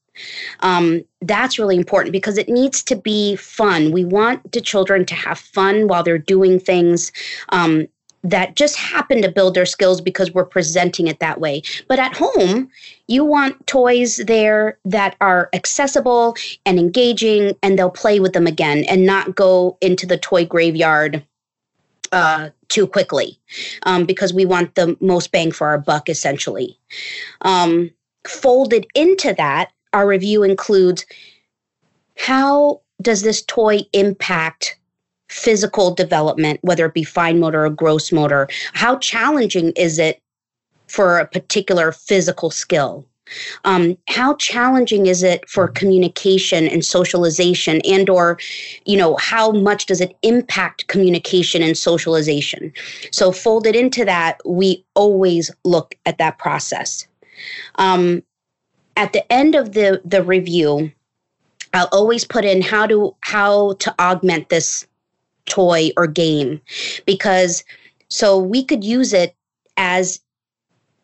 Um, 0.61 1.03
that's 1.23 1.59
really 1.59 1.77
important 1.77 2.13
because 2.13 2.39
it 2.39 2.49
needs 2.49 2.83
to 2.85 2.97
be 2.97 3.37
fun. 3.37 3.93
We 3.93 4.05
want 4.05 4.53
the 4.53 4.61
children 4.61 5.07
to 5.07 5.15
have 5.15 5.39
fun 5.39 5.89
while 5.89 6.03
they're 6.03 6.19
doing 6.19 6.59
things 6.61 7.13
um, 7.51 7.87
that 8.23 8.55
just 8.55 8.77
happen 8.77 9.23
to 9.23 9.31
build 9.31 9.55
their 9.55 9.67
skills 9.67 10.01
because 10.01 10.33
we're 10.33 10.45
presenting 10.45 11.07
it 11.07 11.21
that 11.21 11.41
way. 11.41 11.63
But 11.89 11.99
at 11.99 12.17
home, 12.17 12.69
you 13.07 13.25
want 13.25 13.67
toys 13.67 14.19
there 14.19 14.79
that 14.85 15.17
are 15.21 15.49
accessible 15.55 16.37
and 16.67 16.79
engaging, 16.79 17.57
and 17.63 17.79
they'll 17.79 17.91
play 17.91 18.21
with 18.21 18.35
them 18.35 18.47
again 18.47 18.85
and 18.85 19.07
not 19.07 19.35
go 19.35 19.79
into 19.81 20.07
the 20.07 20.19
toy 20.19 20.45
graveyard 20.45 21.25
uh, 22.13 22.51
too 22.69 22.87
quickly 22.87 23.39
um, 23.85 24.05
because 24.05 24.33
we 24.33 24.45
want 24.45 24.75
the 24.75 24.97
most 25.01 25.33
bang 25.33 25.53
for 25.53 25.69
our 25.69 25.79
buck, 25.79 26.09
essentially. 26.09 26.79
Um, 27.43 27.91
folded 28.27 28.87
into 28.95 29.35
that, 29.35 29.73
our 29.93 30.07
review 30.07 30.43
includes 30.43 31.05
how 32.17 32.81
does 33.01 33.23
this 33.23 33.43
toy 33.43 33.81
impact 33.93 34.79
physical 35.29 35.95
development, 35.95 36.59
whether 36.63 36.87
it 36.87 36.95
be 36.95 37.05
fine 37.05 37.41
motor 37.41 37.65
or 37.65 37.71
gross 37.71 38.13
motor? 38.13 38.49
How 38.73 38.99
challenging 38.99 39.73
is 39.73 39.99
it 39.99 40.21
for 40.87 41.19
a 41.19 41.27
particular 41.27 41.93
physical 41.93 42.51
skill? 42.51 43.07
Um, 43.65 43.97
how 44.09 44.35
challenging 44.37 45.07
is 45.07 45.23
it 45.23 45.49
for 45.49 45.69
communication 45.69 46.67
and 46.67 46.85
socialization 46.85 47.81
and 47.85 48.09
or 48.09 48.39
you 48.85 48.97
know 48.97 49.17
how 49.17 49.53
much 49.53 49.87
does 49.87 50.01
it 50.01 50.17
impact 50.23 50.87
communication 50.89 51.63
and 51.63 51.77
socialization? 51.77 52.73
So 53.13 53.33
folded 53.33 53.77
into 53.77 54.05
that 54.05 54.41
we 54.45 54.85
always 54.95 55.51
look 55.65 55.95
at 56.07 56.19
that 56.19 56.39
process. 56.39 57.07
Um, 57.77 58.23
at 58.97 59.13
the 59.13 59.33
end 59.33 59.55
of 59.55 59.73
the 59.73 60.01
the 60.05 60.23
review 60.23 60.93
i'll 61.75 61.89
always 61.93 62.25
put 62.25 62.45
in 62.45 62.61
how 62.61 62.87
to 62.87 63.15
how 63.23 63.73
to 63.75 63.95
augment 64.01 64.49
this 64.49 64.87
toy 65.47 65.91
or 65.97 66.07
game 66.07 66.61
because 67.07 67.65
so 68.09 68.39
we 68.39 68.65
could 68.65 68.85
use 68.85 69.13
it 69.13 69.35
as 69.77 70.21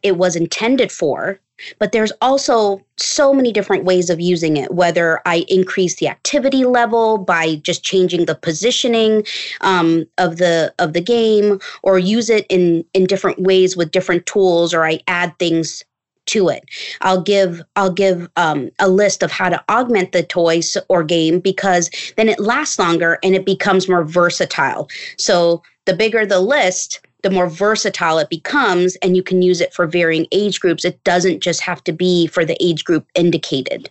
it 0.03 0.19
was 0.19 0.37
intended 0.37 0.93
for 0.93 1.41
but 1.79 1.93
there's 1.93 2.13
also 2.21 2.81
so 2.97 3.33
many 3.33 3.53
different 3.53 3.85
ways 3.85 4.11
of 4.11 4.21
using 4.21 4.57
it, 4.57 4.73
whether 4.73 5.21
I 5.27 5.45
increase 5.49 5.97
the 5.97 6.09
activity 6.09 6.65
level 6.65 7.19
by 7.19 7.57
just 7.57 7.83
changing 7.83 8.27
the 8.27 8.35
positioning 8.35 9.25
um, 9.61 10.07
of 10.19 10.39
the 10.39 10.75
of 10.79 10.93
the 10.93 11.01
game, 11.01 11.61
or 11.83 11.99
use 11.99 12.31
it 12.31 12.47
in 12.49 12.85
in 12.95 13.07
different 13.07 13.41
ways 13.41 13.77
with 13.77 13.91
different 13.91 14.27
tools, 14.27 14.75
or 14.75 14.85
I 14.85 15.01
add 15.07 15.39
things 15.39 15.85
to 16.27 16.49
it. 16.49 16.65
I'll 17.01 17.21
give 17.21 17.63
I'll 17.77 17.93
give 17.93 18.29
um, 18.37 18.71
a 18.79 18.89
list 18.89 19.23
of 19.23 19.31
how 19.31 19.49
to 19.49 19.63
augment 19.71 20.13
the 20.13 20.23
toys 20.23 20.77
or 20.89 21.03
game 21.03 21.41
because 21.41 21.91
then 22.17 22.29
it 22.29 22.41
lasts 22.41 22.79
longer 22.79 23.19
and 23.23 23.35
it 23.35 23.47
becomes 23.47 23.89
more 23.89 24.05
versatile. 24.05 24.89
So 25.17 25.63
the 25.87 25.95
bigger 25.95 26.27
the 26.27 26.41
list, 26.41 27.01
the 27.27 27.35
more 27.35 27.49
versatile 27.49 28.19
it 28.19 28.31
becomes 28.31 28.95
and 29.03 29.17
you 29.17 29.23
can 29.23 29.43
use 29.43 29.61
it 29.61 29.75
for 29.75 29.85
varying 29.85 30.29
age 30.31 30.61
groups. 30.61 30.85
It 30.85 31.03
doesn't 31.03 31.41
just 31.41 31.61
have 31.61 31.83
to 31.83 31.93
be 31.93 32.29
for 32.29 32.45
the 32.45 32.57
age 32.65 32.85
group 32.85 33.05
indicated. 33.17 33.91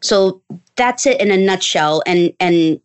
So 0.00 0.42
that's 0.74 1.06
it 1.06 1.20
in 1.20 1.30
a 1.30 1.36
nutshell 1.36 2.02
and 2.06 2.32
and 2.40 2.80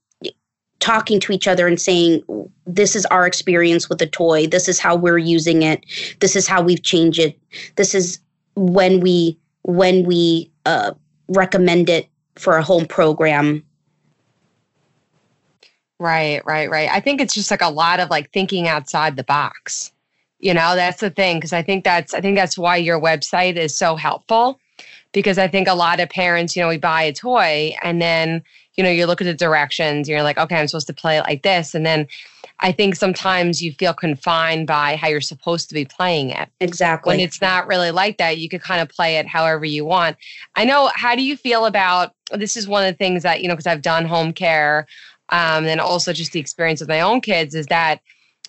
talking 0.79 1.19
to 1.21 1.33
each 1.33 1.47
other 1.47 1.65
and 1.67 1.81
saying 1.81 2.21
this 2.67 2.95
is 2.95 3.07
our 3.07 3.25
experience 3.25 3.89
with 3.89 3.97
the 3.97 4.05
toy. 4.05 4.45
This 4.45 4.69
is 4.69 4.77
how 4.77 4.95
we're 4.95 5.17
using 5.17 5.63
it. 5.63 5.83
This 6.19 6.35
is 6.35 6.45
how 6.45 6.61
we've 6.61 6.83
changed 6.83 7.17
it. 7.17 7.35
This 7.75 7.95
is 7.95 8.19
when 8.55 8.99
we 8.99 9.35
when 9.63 10.05
we 10.05 10.51
uh, 10.67 10.91
recommend 11.29 11.89
it 11.89 12.07
for 12.35 12.55
a 12.57 12.61
home 12.61 12.85
program 12.85 13.65
Right, 15.99 16.41
right, 16.45 16.69
right. 16.69 16.89
I 16.91 16.99
think 16.99 17.21
it's 17.21 17.33
just 17.33 17.51
like 17.51 17.61
a 17.61 17.69
lot 17.69 17.99
of 17.99 18.09
like 18.09 18.31
thinking 18.31 18.67
outside 18.67 19.15
the 19.15 19.23
box. 19.23 19.91
You 20.39 20.53
know, 20.53 20.75
that's 20.75 20.99
the 20.99 21.09
thing 21.09 21.37
because 21.37 21.53
I 21.53 21.61
think 21.61 21.83
that's 21.83 22.13
I 22.13 22.21
think 22.21 22.37
that's 22.37 22.57
why 22.57 22.75
your 22.75 22.99
website 22.99 23.55
is 23.55 23.75
so 23.75 23.95
helpful 23.95 24.59
because 25.13 25.37
I 25.37 25.47
think 25.47 25.67
a 25.67 25.73
lot 25.73 26.01
of 26.01 26.09
parents, 26.09 26.55
you 26.55 26.61
know, 26.61 26.67
we 26.67 26.77
buy 26.77 27.03
a 27.03 27.13
toy 27.13 27.73
and 27.81 28.01
then, 28.01 28.43
you 28.75 28.83
know, 28.83 28.89
you 28.89 29.05
look 29.05 29.21
at 29.21 29.25
the 29.25 29.33
directions, 29.33 30.09
you're 30.09 30.23
like, 30.23 30.37
okay, 30.37 30.59
I'm 30.59 30.67
supposed 30.67 30.87
to 30.87 30.93
play 30.93 31.17
it 31.17 31.21
like 31.21 31.43
this 31.43 31.73
and 31.73 31.85
then 31.85 32.07
I 32.59 32.71
think 32.71 32.95
sometimes 32.95 33.61
you 33.61 33.71
feel 33.73 33.93
confined 33.93 34.67
by 34.67 34.95
how 34.95 35.07
you're 35.07 35.21
supposed 35.21 35.67
to 35.69 35.75
be 35.75 35.85
playing 35.85 36.29
it. 36.29 36.49
Exactly. 36.59 37.11
When 37.11 37.19
it's 37.19 37.41
not 37.41 37.67
really 37.67 37.91
like 37.91 38.17
that, 38.17 38.37
you 38.37 38.49
could 38.49 38.61
kind 38.61 38.81
of 38.81 38.89
play 38.89 39.17
it 39.17 39.27
however 39.27 39.65
you 39.65 39.83
want. 39.85 40.17
I 40.55 40.65
know, 40.65 40.91
how 40.95 41.15
do 41.15 41.21
you 41.21 41.35
feel 41.35 41.65
about 41.65 42.13
this? 42.31 42.55
Is 42.55 42.67
one 42.67 42.85
of 42.85 42.93
the 42.93 42.97
things 42.97 43.23
that, 43.23 43.41
you 43.41 43.47
know, 43.47 43.53
because 43.53 43.67
I've 43.67 43.81
done 43.81 44.05
home 44.05 44.31
care 44.31 44.87
um, 45.29 45.65
and 45.65 45.79
also 45.79 46.13
just 46.13 46.31
the 46.31 46.39
experience 46.39 46.79
with 46.79 46.89
my 46.89 47.01
own 47.01 47.21
kids 47.21 47.55
is 47.55 47.67
that 47.67 48.01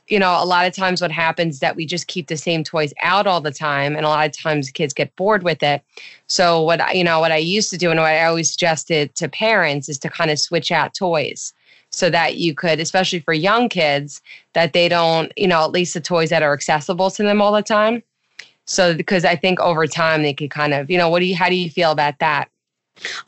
you 0.08 0.20
know, 0.20 0.40
a 0.40 0.44
lot 0.44 0.66
of 0.66 0.74
times 0.74 1.00
what 1.02 1.10
happens 1.10 1.54
is 1.54 1.60
that 1.60 1.74
we 1.74 1.84
just 1.84 2.06
keep 2.06 2.28
the 2.28 2.36
same 2.36 2.62
toys 2.62 2.94
out 3.02 3.26
all 3.26 3.40
the 3.40 3.50
time, 3.50 3.96
and 3.96 4.06
a 4.06 4.08
lot 4.08 4.26
of 4.26 4.32
times 4.32 4.70
kids 4.70 4.94
get 4.94 5.14
bored 5.16 5.42
with 5.42 5.62
it. 5.62 5.82
So 6.28 6.62
what 6.62 6.94
you 6.94 7.02
know, 7.02 7.18
what 7.20 7.32
I 7.32 7.38
used 7.38 7.70
to 7.70 7.76
do, 7.76 7.90
and 7.90 7.98
what 7.98 8.06
I 8.06 8.24
always 8.24 8.50
suggested 8.50 9.14
to 9.16 9.28
parents 9.28 9.88
is 9.88 9.98
to 9.98 10.08
kind 10.08 10.30
of 10.30 10.38
switch 10.38 10.70
out 10.70 10.94
toys 10.94 11.52
so 11.90 12.10
that 12.10 12.36
you 12.36 12.54
could, 12.54 12.78
especially 12.78 13.20
for 13.20 13.32
young 13.32 13.68
kids, 13.68 14.20
that 14.52 14.72
they 14.72 14.88
don't, 14.88 15.32
you 15.36 15.48
know, 15.48 15.64
at 15.64 15.70
least 15.70 15.94
the 15.94 16.00
toys 16.00 16.30
that 16.30 16.42
are 16.42 16.52
accessible 16.52 17.10
to 17.10 17.22
them 17.22 17.40
all 17.40 17.52
the 17.52 17.62
time. 17.62 18.02
So 18.66 18.94
because 18.94 19.24
I 19.24 19.36
think 19.36 19.60
over 19.60 19.86
time 19.86 20.22
they 20.22 20.34
could 20.34 20.50
kind 20.50 20.74
of, 20.74 20.90
you 20.90 20.98
know, 20.98 21.08
what 21.08 21.20
do 21.20 21.26
you, 21.26 21.36
how 21.36 21.48
do 21.48 21.54
you 21.54 21.70
feel 21.70 21.92
about 21.92 22.18
that? 22.18 22.48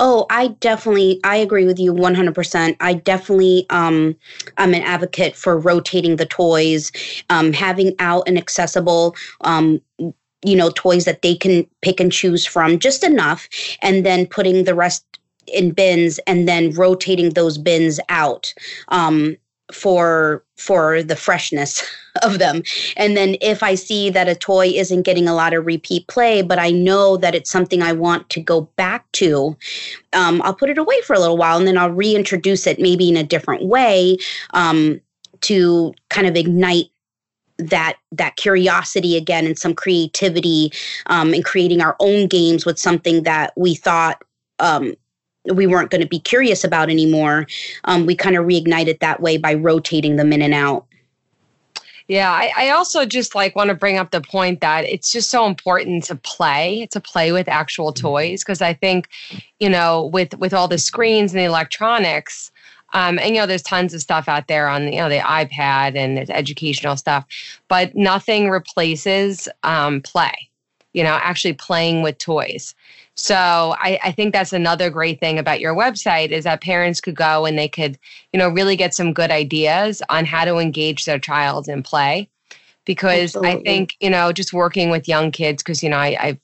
Oh, 0.01 0.27
I 0.31 0.49
definitely 0.61 1.21
I 1.25 1.37
agree 1.37 1.65
with 1.67 1.79
you 1.79 1.93
100%. 1.93 2.77
I 2.81 2.95
definitely 2.95 3.67
um 3.71 4.17
I'm 4.57 4.75
an 4.75 4.83
advocate 4.83 5.37
for 5.37 5.59
rotating 5.59 6.17
the 6.17 6.27
toys, 6.27 6.93
um 7.31 7.53
having 7.53 7.95
out 7.99 8.25
and 8.27 8.39
accessible 8.39 9.15
um 9.43 9.81
you 10.45 10.57
know 10.57 10.71
toys 10.71 11.05
that 11.05 11.23
they 11.23 11.35
can 11.35 11.67
pick 11.83 12.01
and 12.01 12.13
choose 12.13 12.47
from 12.47 12.79
just 12.79 13.03
enough 13.05 13.49
and 13.83 14.07
then 14.07 14.27
putting 14.27 14.65
the 14.65 14.75
rest 14.75 15.05
in 15.49 15.73
bins 15.73 16.19
and 16.27 16.47
then 16.47 16.71
rotating 16.73 17.31
those 17.31 17.59
bins 17.59 17.99
out 18.09 18.53
um 18.89 19.37
for 19.73 20.45
for 20.57 21.03
the 21.03 21.17
freshness 21.17 21.85
of 22.23 22.39
them. 22.39 22.63
And 22.97 23.17
then 23.17 23.37
if 23.41 23.63
I 23.63 23.75
see 23.75 24.11
that 24.11 24.29
a 24.29 24.35
toy 24.35 24.69
isn't 24.69 25.03
getting 25.03 25.29
a 25.29 25.35
lot 25.35 25.55
of 25.55 25.67
repeat 25.67 26.07
play, 26.09 26.43
but 26.43 26.59
I 26.59 26.71
know 26.71 27.17
that 27.17 27.35
it's 27.35 27.51
something 27.51 27.83
I 27.83 27.93
want 27.93 28.29
to 28.31 28.41
go 28.41 28.63
back 28.77 29.11
to, 29.13 29.57
um, 30.13 30.43
I'll 30.43 30.55
put 30.55 30.71
it 30.71 30.79
away 30.79 31.01
for 31.03 31.15
a 31.15 31.21
little 31.21 31.37
while 31.37 31.59
and 31.59 31.67
then 31.67 31.79
I'll 31.79 31.91
reintroduce 31.91 32.67
it 32.67 32.81
maybe 32.81 33.09
in 33.09 33.17
a 33.17 33.23
different 33.23 33.65
way 33.65 34.19
um, 34.55 35.01
to 35.43 35.95
kind 36.11 36.27
of 36.27 36.35
ignite 36.35 36.87
that 37.59 37.97
that 38.13 38.37
curiosity 38.37 39.17
again 39.17 39.45
and 39.45 39.59
some 39.59 39.75
creativity 39.75 40.73
um, 41.07 41.35
in 41.35 41.43
creating 41.43 41.81
our 41.81 41.97
own 41.99 42.29
games 42.29 42.65
with 42.65 42.79
something 42.79 43.25
that 43.25 43.53
we 43.57 43.75
thought 43.75 44.23
um, 44.61 44.95
we 45.53 45.67
weren't 45.67 45.91
going 45.91 46.01
to 46.01 46.09
be 46.09 46.21
curious 46.21 46.65
about 46.65 46.91
anymore. 46.91 47.47
Um, 47.85 48.07
we 48.07 48.15
kind 48.15 48.37
of 48.37 48.45
reignited 48.45 49.01
that 49.01 49.21
way 49.21 49.37
by 49.37 49.55
rotating 49.55 50.17
them 50.17 50.33
in 50.33 50.43
and 50.43 50.55
out. 50.55 50.85
Yeah, 52.09 52.33
I, 52.33 52.53
I 52.57 52.71
also 52.71 53.05
just 53.05 53.35
like 53.35 53.55
want 53.55 53.69
to 53.69 53.75
bring 53.75 53.99
up 53.99 54.13
the 54.13 54.23
point 54.23 54.63
that 54.63 54.87
it's 54.87 55.13
just 55.13 55.29
so 55.29 55.47
important 55.47 56.05
to 56.05 56.17
play, 56.17 56.89
to 56.91 57.01
play 57.01 57.33
with 57.33 57.49
actual 57.49 57.93
mm-hmm. 57.93 58.07
toys, 58.07 58.43
because 58.43 58.63
I 58.63 58.73
think, 58.73 59.09
you 59.61 59.69
know, 59.69 60.07
with 60.07 60.35
with 60.39 60.55
all 60.55 60.69
the 60.69 60.79
screens 60.79 61.33
and 61.33 61.41
the 61.41 61.45
electronics, 61.45 62.51
um, 62.95 63.19
and 63.19 63.35
you 63.35 63.41
know, 63.43 63.47
there's 63.47 63.63
tons 63.63 63.93
of 63.93 64.01
stuff 64.01 64.27
out 64.27 64.49
there 64.49 64.69
on 64.69 64.91
you 64.91 64.99
know 64.99 65.11
the 65.11 65.19
iPad 65.19 65.97
and 65.97 66.17
there's 66.17 66.31
educational 66.31 66.97
stuff, 66.97 67.27
but 67.69 67.95
nothing 67.95 68.49
replaces 68.49 69.47
um, 69.63 70.01
play. 70.01 70.49
You 70.95 71.05
know, 71.05 71.19
actually 71.23 71.53
playing 71.53 72.03
with 72.03 72.17
toys. 72.17 72.75
So 73.19 73.75
I, 73.81 73.99
I, 74.05 74.13
think 74.13 74.33
that's 74.33 74.53
another 74.53 74.91
great 74.91 75.19
thing 75.19 75.41
about 75.41 75.59
your 75.59 75.75
website 75.75 76.29
is 76.29 76.45
that 76.45 76.61
parents 76.61 77.01
could 77.01 77.17
go 77.17 77.47
and 77.47 77.59
they 77.59 77.69
could, 77.69 77.99
you 78.33 78.39
know, 78.39 78.49
really 78.49 78.77
get 78.77 78.95
some 78.95 79.13
good 79.13 79.33
ideas 79.33 80.01
on 80.09 80.25
how 80.25 80.45
to 80.45 80.59
engage 80.59 81.05
their 81.05 81.19
child 81.19 81.69
in 81.69 81.83
play. 81.83 82.31
Because 82.85 83.35
Absolutely. 83.35 83.51
I 83.51 83.63
think, 83.65 83.97
you 83.99 84.09
know, 84.09 84.31
just 84.31 84.53
working 84.53 84.89
with 84.89 85.09
young 85.09 85.33
kids, 85.33 85.65
because, 85.65 85.83
you 85.83 85.91
know, 85.91 85.99
I, 85.99 86.13
have 86.13 86.39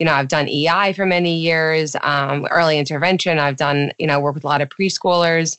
you 0.00 0.04
know, 0.04 0.14
I've 0.14 0.26
done 0.26 0.48
EI 0.48 0.92
for 0.94 1.06
many 1.06 1.36
years, 1.36 1.94
um, 2.02 2.44
early 2.50 2.76
intervention. 2.76 3.38
I've 3.38 3.56
done, 3.56 3.92
you 4.00 4.08
know, 4.08 4.18
work 4.18 4.34
with 4.34 4.44
a 4.44 4.48
lot 4.48 4.60
of 4.60 4.68
preschoolers. 4.68 5.56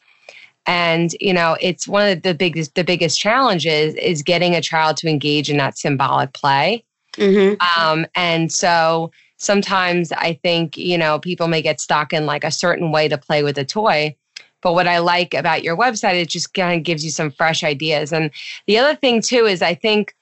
And, 0.66 1.16
you 1.22 1.34
know, 1.34 1.56
it's 1.62 1.88
one 1.88 2.10
of 2.10 2.24
the 2.24 2.34
biggest, 2.34 2.76
the 2.76 2.84
biggest 2.84 3.18
challenges 3.18 3.96
is 3.96 4.22
getting 4.22 4.54
a 4.54 4.62
child 4.62 4.98
to 4.98 5.08
engage 5.08 5.50
in 5.50 5.56
that 5.58 5.78
symbolic 5.78 6.34
play. 6.34 6.84
Mm-hmm. 7.14 7.82
Um, 7.82 8.06
and 8.16 8.52
so, 8.52 9.12
sometimes 9.38 10.12
I 10.12 10.34
think, 10.44 10.77
you 10.77 10.98
know, 10.98 11.20
people 11.20 11.48
may 11.48 11.62
get 11.62 11.79
stuck 11.79 12.13
in 12.13 12.25
like 12.25 12.44
a 12.44 12.51
certain 12.51 12.91
way 12.91 13.08
to 13.08 13.17
play 13.17 13.44
with 13.44 13.58
a 13.58 13.65
toy. 13.65 14.15
But 14.62 14.74
what 14.74 14.88
I 14.88 14.98
like 14.98 15.34
about 15.34 15.63
your 15.63 15.77
website, 15.77 16.15
it 16.15 16.29
just 16.29 16.53
kind 16.53 16.77
of 16.77 16.84
gives 16.84 17.06
you 17.06 17.12
some 17.12 17.32
fresh 17.32 17.63
ideas. 17.63 18.12
And 18.12 18.31
the 18.66 18.77
other 18.77 18.96
thing 18.96 19.22
too 19.22 19.46
is 19.46 19.62
I 19.62 19.75
think, 19.75 20.16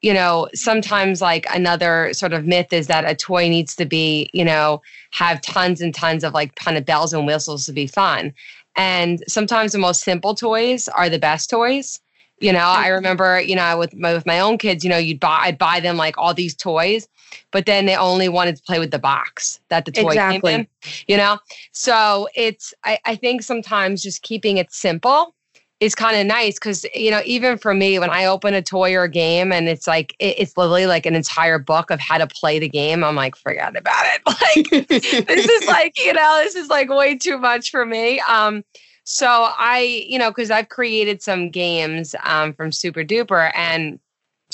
you 0.00 0.12
know, 0.12 0.48
sometimes 0.54 1.20
like 1.22 1.46
another 1.54 2.12
sort 2.12 2.32
of 2.32 2.46
myth 2.46 2.72
is 2.72 2.86
that 2.88 3.08
a 3.08 3.14
toy 3.14 3.48
needs 3.48 3.76
to 3.76 3.84
be, 3.84 4.30
you 4.32 4.44
know, 4.44 4.82
have 5.12 5.40
tons 5.42 5.80
and 5.80 5.94
tons 5.94 6.24
of 6.24 6.34
like 6.34 6.54
kind 6.56 6.76
of 6.76 6.84
bells 6.84 7.12
and 7.12 7.26
whistles 7.26 7.66
to 7.66 7.72
be 7.72 7.86
fun. 7.86 8.34
And 8.76 9.22
sometimes 9.28 9.72
the 9.72 9.78
most 9.78 10.02
simple 10.02 10.34
toys 10.34 10.88
are 10.88 11.08
the 11.08 11.18
best 11.18 11.48
toys. 11.48 12.00
You 12.40 12.52
know, 12.52 12.58
I 12.58 12.88
remember, 12.88 13.40
you 13.40 13.54
know, 13.54 13.78
with 13.78 13.94
my, 13.94 14.12
with 14.12 14.26
my 14.26 14.40
own 14.40 14.58
kids, 14.58 14.82
you 14.82 14.90
know, 14.90 14.98
you'd 14.98 15.20
buy, 15.20 15.38
I'd 15.42 15.56
buy 15.56 15.80
them 15.80 15.96
like 15.96 16.18
all 16.18 16.34
these 16.34 16.54
toys, 16.54 17.08
but 17.52 17.64
then 17.64 17.86
they 17.86 17.96
only 17.96 18.28
wanted 18.28 18.56
to 18.56 18.62
play 18.62 18.78
with 18.78 18.90
the 18.90 18.98
box 18.98 19.60
that 19.68 19.84
the 19.84 19.92
toy 19.92 20.08
exactly. 20.08 20.52
came 20.52 20.60
in. 20.60 20.66
You 21.06 21.16
know, 21.16 21.38
so 21.72 22.28
it's 22.34 22.74
I, 22.84 22.98
I 23.04 23.16
think 23.16 23.42
sometimes 23.42 24.02
just 24.02 24.22
keeping 24.22 24.58
it 24.58 24.72
simple 24.72 25.34
is 25.80 25.94
kind 25.94 26.16
of 26.16 26.26
nice 26.26 26.54
because 26.54 26.86
you 26.94 27.10
know 27.10 27.20
even 27.24 27.58
for 27.58 27.74
me 27.74 27.98
when 27.98 28.08
i 28.08 28.24
open 28.24 28.54
a 28.54 28.62
toy 28.62 28.94
or 28.94 29.02
a 29.02 29.08
game 29.08 29.52
and 29.52 29.68
it's 29.68 29.86
like 29.86 30.14
it, 30.18 30.36
it's 30.38 30.56
literally 30.56 30.86
like 30.86 31.04
an 31.04 31.14
entire 31.14 31.58
book 31.58 31.90
of 31.90 32.00
how 32.00 32.16
to 32.16 32.26
play 32.26 32.58
the 32.58 32.68
game 32.68 33.02
i'm 33.02 33.16
like 33.16 33.34
forget 33.34 33.76
about 33.76 34.04
it 34.06 34.22
like 34.26 35.26
this 35.26 35.46
is 35.46 35.66
like 35.66 35.92
you 35.98 36.12
know 36.12 36.40
this 36.44 36.54
is 36.54 36.68
like 36.68 36.88
way 36.88 37.16
too 37.16 37.38
much 37.38 37.70
for 37.70 37.84
me 37.84 38.20
um 38.20 38.64
so 39.04 39.48
i 39.58 40.04
you 40.08 40.18
know 40.18 40.30
because 40.30 40.50
i've 40.50 40.68
created 40.68 41.22
some 41.22 41.50
games 41.50 42.14
um, 42.24 42.52
from 42.52 42.72
super 42.72 43.04
duper 43.04 43.50
and 43.54 43.98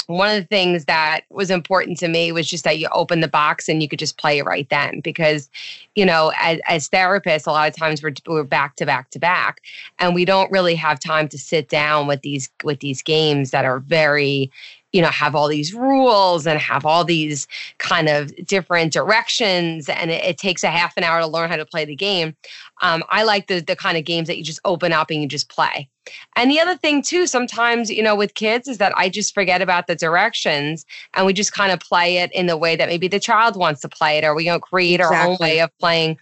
one 0.06 0.28
of 0.28 0.42
the 0.42 0.46
things 0.46 0.86
that 0.86 1.20
was 1.30 1.50
important 1.50 1.98
to 1.98 2.08
me 2.08 2.32
was 2.32 2.48
just 2.48 2.64
that 2.64 2.78
you 2.78 2.88
open 2.92 3.20
the 3.20 3.28
box 3.28 3.68
and 3.68 3.80
you 3.80 3.88
could 3.88 3.98
just 3.98 4.18
play 4.18 4.38
it 4.38 4.44
right 4.44 4.68
then 4.68 5.00
because 5.00 5.48
you 5.94 6.04
know 6.04 6.32
as, 6.40 6.58
as 6.68 6.88
therapists 6.88 7.46
a 7.46 7.50
lot 7.50 7.68
of 7.68 7.76
times 7.76 8.02
we're, 8.02 8.12
we're 8.26 8.42
back 8.42 8.76
to 8.76 8.84
back 8.84 9.10
to 9.10 9.18
back 9.18 9.60
and 9.98 10.14
we 10.14 10.24
don't 10.24 10.50
really 10.50 10.74
have 10.74 10.98
time 10.98 11.28
to 11.28 11.38
sit 11.38 11.68
down 11.68 12.06
with 12.06 12.22
these 12.22 12.50
with 12.64 12.80
these 12.80 13.02
games 13.02 13.50
that 13.50 13.64
are 13.64 13.78
very 13.80 14.50
you 14.92 15.00
know 15.00 15.08
have 15.08 15.34
all 15.34 15.48
these 15.48 15.74
rules 15.74 16.46
and 16.46 16.58
have 16.58 16.84
all 16.84 17.04
these 17.04 17.46
kind 17.78 18.08
of 18.08 18.34
different 18.46 18.92
directions 18.92 19.88
and 19.88 20.10
it, 20.10 20.24
it, 20.24 20.38
takes 20.38 20.64
a 20.64 20.70
half 20.70 20.96
an 20.96 21.04
hour 21.04 21.20
to 21.20 21.26
learn 21.26 21.50
how 21.50 21.56
to 21.56 21.66
play 21.66 21.84
the 21.84 21.94
game 21.94 22.34
um, 22.82 23.02
i 23.10 23.22
like 23.22 23.46
the, 23.46 23.60
the 23.60 23.76
kind 23.76 23.96
of 23.96 24.04
games 24.04 24.26
that 24.26 24.38
you 24.38 24.44
just 24.44 24.60
open 24.64 24.92
up 24.92 25.10
and 25.10 25.20
you 25.22 25.28
just 25.28 25.48
play 25.48 25.88
and 26.36 26.50
the 26.50 26.58
other 26.58 26.76
thing 26.76 27.02
too 27.02 27.26
sometimes 27.26 27.90
you 27.90 28.02
know 28.02 28.16
with 28.16 28.34
kids 28.34 28.66
is 28.68 28.78
that 28.78 28.96
i 28.96 29.08
just 29.08 29.34
forget 29.34 29.60
about 29.60 29.86
the 29.86 29.94
directions 29.94 30.86
and 31.14 31.26
we 31.26 31.32
just 31.32 31.52
kind 31.52 31.72
of 31.72 31.80
play 31.80 32.18
it 32.18 32.32
in 32.32 32.46
the 32.46 32.56
way 32.56 32.74
that 32.74 32.88
maybe 32.88 33.08
the 33.08 33.20
child 33.20 33.56
wants 33.56 33.80
to 33.80 33.88
play 33.88 34.18
it 34.18 34.24
or 34.24 34.34
we 34.34 34.44
don't 34.44 34.62
create 34.62 35.00
exactly. 35.00 35.18
our 35.18 35.26
own 35.26 35.36
way 35.40 35.60
of 35.60 35.70
playing 35.78 36.18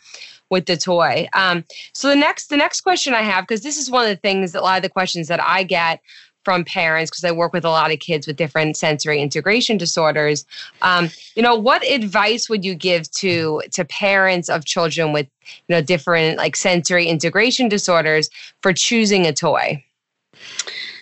with 0.51 0.67
the 0.67 0.77
toy. 0.77 1.29
Um, 1.35 1.65
so 1.93 2.09
the 2.09 2.17
next 2.17 2.49
the 2.49 2.57
next 2.57 2.81
question 2.81 3.15
I 3.15 3.23
have 3.23 3.47
because 3.47 3.63
this 3.63 3.77
is 3.77 3.91
one 3.91 4.05
of 4.05 4.11
the 4.11 4.17
things 4.17 4.53
that 4.53 4.61
a 4.61 4.65
lot 4.65 4.77
of 4.77 4.83
the 4.83 4.89
questions 4.89 5.29
that 5.29 5.43
I 5.43 5.63
get 5.63 6.01
from 6.49 6.65
parents 6.65 7.11
because 7.11 7.25
I 7.25 7.31
work 7.31 7.53
with 7.53 7.67
a 7.67 7.69
lot 7.69 7.93
of 7.93 7.99
kids 7.99 8.27
with 8.27 8.37
different 8.37 8.75
sensory 8.75 9.21
integration 9.21 9.77
disorders. 9.77 10.47
Um, 10.81 11.11
you 11.35 11.43
know, 11.43 11.55
what 11.55 11.85
advice 11.85 12.49
would 12.49 12.65
you 12.65 12.75
give 12.75 13.11
to 13.21 13.61
to 13.73 13.85
parents 13.85 14.49
of 14.49 14.65
children 14.65 15.13
with 15.13 15.27
you 15.45 15.75
know 15.75 15.83
different 15.83 16.39
like 16.39 16.57
sensory 16.57 17.05
integration 17.05 17.69
disorders 17.69 18.31
for 18.63 18.73
choosing 18.73 19.27
a 19.27 19.33
toy? 19.35 19.85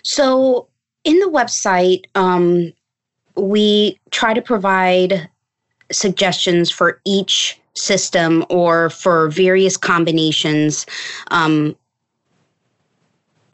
So 0.03 0.67
in 1.05 1.17
the 1.21 1.31
website, 1.31 2.07
um, 2.17 2.73
we 3.37 4.01
try 4.11 4.35
to 4.35 4.43
provide 4.43 5.29
suggestions 5.93 6.73
for 6.73 7.01
each 7.05 7.57
system 7.75 8.45
or 8.51 8.91
for 8.91 9.29
various 9.29 9.77
combinations 9.77 10.87
um, 11.31 11.77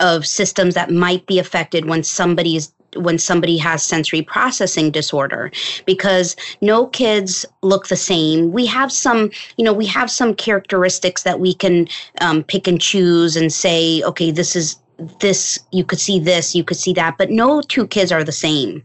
of 0.01 0.27
systems 0.27 0.75
that 0.75 0.91
might 0.91 1.27
be 1.27 1.39
affected 1.39 1.87
when 1.87 2.03
somebody 2.03 2.57
is 2.57 2.73
when 2.97 3.19
somebody 3.19 3.57
has 3.57 3.83
sensory 3.83 4.21
processing 4.21 4.91
disorder. 4.91 5.51
Because 5.87 6.37
no 6.61 6.87
kids 6.89 7.47
look 7.63 7.89
the 7.89 7.97
same. 7.97 8.53
We 8.53 8.67
have 8.67 8.93
some 8.93 9.31
you 9.57 9.65
know 9.65 9.73
we 9.73 9.87
have 9.87 10.11
some 10.11 10.35
characteristics 10.35 11.23
that 11.23 11.41
we 11.41 11.55
can 11.55 11.89
um, 12.21 12.43
pick 12.45 12.67
and 12.67 12.81
choose 12.81 13.37
and 13.37 13.53
say 13.53 14.03
okay 14.03 14.31
this 14.31 14.57
is 14.57 14.79
this 15.21 15.59
you 15.73 15.85
could 15.85 15.99
see 15.99 16.21
this 16.21 16.55
you 16.55 16.65
could 16.65 16.77
see 16.77 16.93
that. 16.95 17.17
But 17.19 17.31
no 17.31 17.63
two 17.63 17.87
kids 17.87 18.13
are 18.13 18.25
the 18.25 18.33
same. 18.33 18.85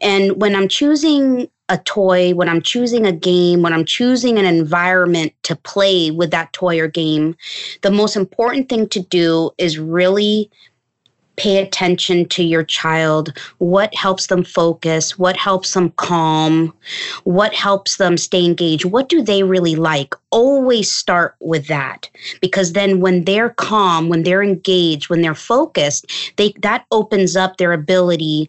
And 0.00 0.40
when 0.40 0.54
i'm 0.54 0.68
choosing 0.68 1.48
a 1.68 1.78
toy, 1.78 2.34
when 2.34 2.48
I'm 2.48 2.60
choosing 2.60 3.06
a 3.06 3.12
game, 3.12 3.62
when 3.62 3.72
I'm 3.72 3.84
choosing 3.84 4.38
an 4.38 4.44
environment 4.44 5.32
to 5.44 5.56
play 5.56 6.10
with 6.10 6.30
that 6.30 6.52
toy 6.52 6.78
or 6.78 6.88
game, 6.88 7.36
the 7.82 7.90
most 7.90 8.16
important 8.16 8.68
thing 8.68 8.88
to 8.90 9.00
do 9.00 9.50
is 9.56 9.78
really 9.78 10.50
pay 11.36 11.58
attention 11.58 12.28
to 12.28 12.44
your 12.44 12.62
child, 12.62 13.36
what 13.58 13.94
helps 13.94 14.28
them 14.28 14.44
focus, 14.44 15.18
what 15.18 15.36
helps 15.36 15.74
them 15.74 15.90
calm, 15.92 16.72
what 17.24 17.52
helps 17.52 17.96
them 17.96 18.16
stay 18.16 18.44
engaged, 18.44 18.84
what 18.84 19.08
do 19.08 19.22
they 19.22 19.42
really 19.42 19.74
like? 19.74 20.14
Always 20.30 20.92
start 20.92 21.34
with 21.40 21.66
that 21.66 22.08
because 22.40 22.72
then 22.72 23.00
when 23.00 23.24
they're 23.24 23.50
calm, 23.50 24.08
when 24.08 24.22
they're 24.22 24.42
engaged, 24.42 25.08
when 25.08 25.22
they're 25.22 25.34
focused, 25.34 26.06
they 26.36 26.52
that 26.60 26.84
opens 26.90 27.36
up 27.36 27.56
their 27.56 27.72
ability 27.72 28.48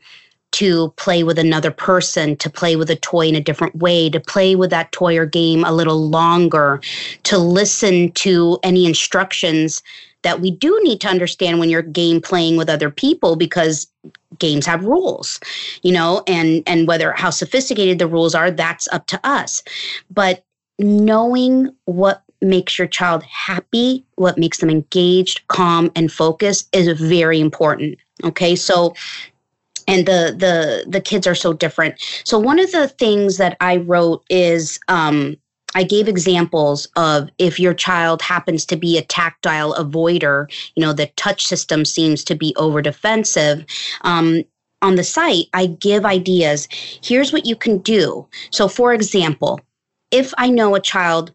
to 0.56 0.90
play 0.92 1.22
with 1.22 1.38
another 1.38 1.70
person, 1.70 2.38
to 2.38 2.50
play 2.50 2.78
with 2.78 2.90
a 2.90 2.96
toy 2.96 3.28
in 3.28 3.36
a 3.36 3.42
different 3.42 3.76
way, 3.76 4.10
to 4.10 4.22
play 4.22 4.56
with 4.56 4.70
that 4.70 4.90
toy 4.94 5.18
or 5.18 5.26
game 5.26 5.66
a 5.66 5.74
little 5.74 6.08
longer, 6.08 6.80
to 7.24 7.38
listen 7.38 8.10
to 8.14 8.58
any 8.64 8.86
instructions 8.86 9.84
that 10.24 10.40
we 10.40 10.50
do 10.50 10.80
need 10.82 11.02
to 11.02 11.10
understand 11.10 11.60
when 11.60 11.70
you're 11.70 11.82
game 11.82 12.22
playing 12.22 12.56
with 12.56 12.70
other 12.70 12.90
people 12.90 13.36
because 13.36 13.86
games 14.40 14.66
have 14.66 14.84
rules 14.84 15.40
you 15.82 15.92
know 15.92 16.24
and 16.28 16.64
and 16.66 16.88
whether 16.88 17.14
how 17.14 17.30
sophisticated 17.30 18.00
the 18.00 18.08
rules 18.08 18.34
are 18.34 18.50
that's 18.50 18.88
up 18.92 19.06
to 19.08 19.20
us. 19.24 19.62
But 20.10 20.44
knowing 20.80 21.70
what 21.86 22.24
makes 22.42 22.78
your 22.78 22.88
child 22.88 23.24
happy 23.24 24.06
what 24.16 24.38
makes 24.38 24.60
them 24.60 24.70
engaged 24.70 25.48
calm 25.50 25.92
and 25.96 26.12
focused 26.12 26.74
is 26.74 27.00
very 27.00 27.40
important 27.40 28.00
okay? 28.24 28.56
So 28.56 28.94
and 29.88 30.06
the 30.06 30.36
the 30.38 30.86
the 30.88 31.02
kids 31.02 31.28
are 31.28 31.36
so 31.36 31.54
different 31.54 31.96
so 32.24 32.38
one 32.38 32.60
of 32.60 32.72
the 32.72 32.88
things 32.88 33.38
that 33.38 33.58
i 33.60 33.78
wrote 33.78 34.24
is 34.30 34.80
um 34.88 35.36
I 35.78 35.84
gave 35.84 36.08
examples 36.08 36.88
of 36.96 37.30
if 37.38 37.60
your 37.60 37.74
child 37.74 38.22
happens 38.22 38.66
to 38.68 38.78
be 38.78 38.98
a 38.98 39.02
tactile 39.02 39.74
avoider, 39.76 40.50
you 40.76 40.82
know, 40.82 40.94
the 40.94 41.08
touch 41.18 41.46
system 41.46 41.84
seems 41.84 42.24
to 42.24 42.36
be 42.36 42.56
over 42.56 42.82
defensive. 42.82 43.66
Um, 44.02 44.46
on 44.82 44.96
the 44.96 45.04
site, 45.04 45.48
I 45.54 45.68
give 45.68 46.06
ideas. 46.06 46.70
Here's 47.04 47.34
what 47.34 47.46
you 47.46 47.56
can 47.58 47.80
do. 47.80 48.26
So, 48.52 48.68
for 48.70 48.94
example, 48.94 49.60
if 50.12 50.34
I 50.38 50.50
know 50.50 50.76
a 50.76 50.80
child, 50.80 51.34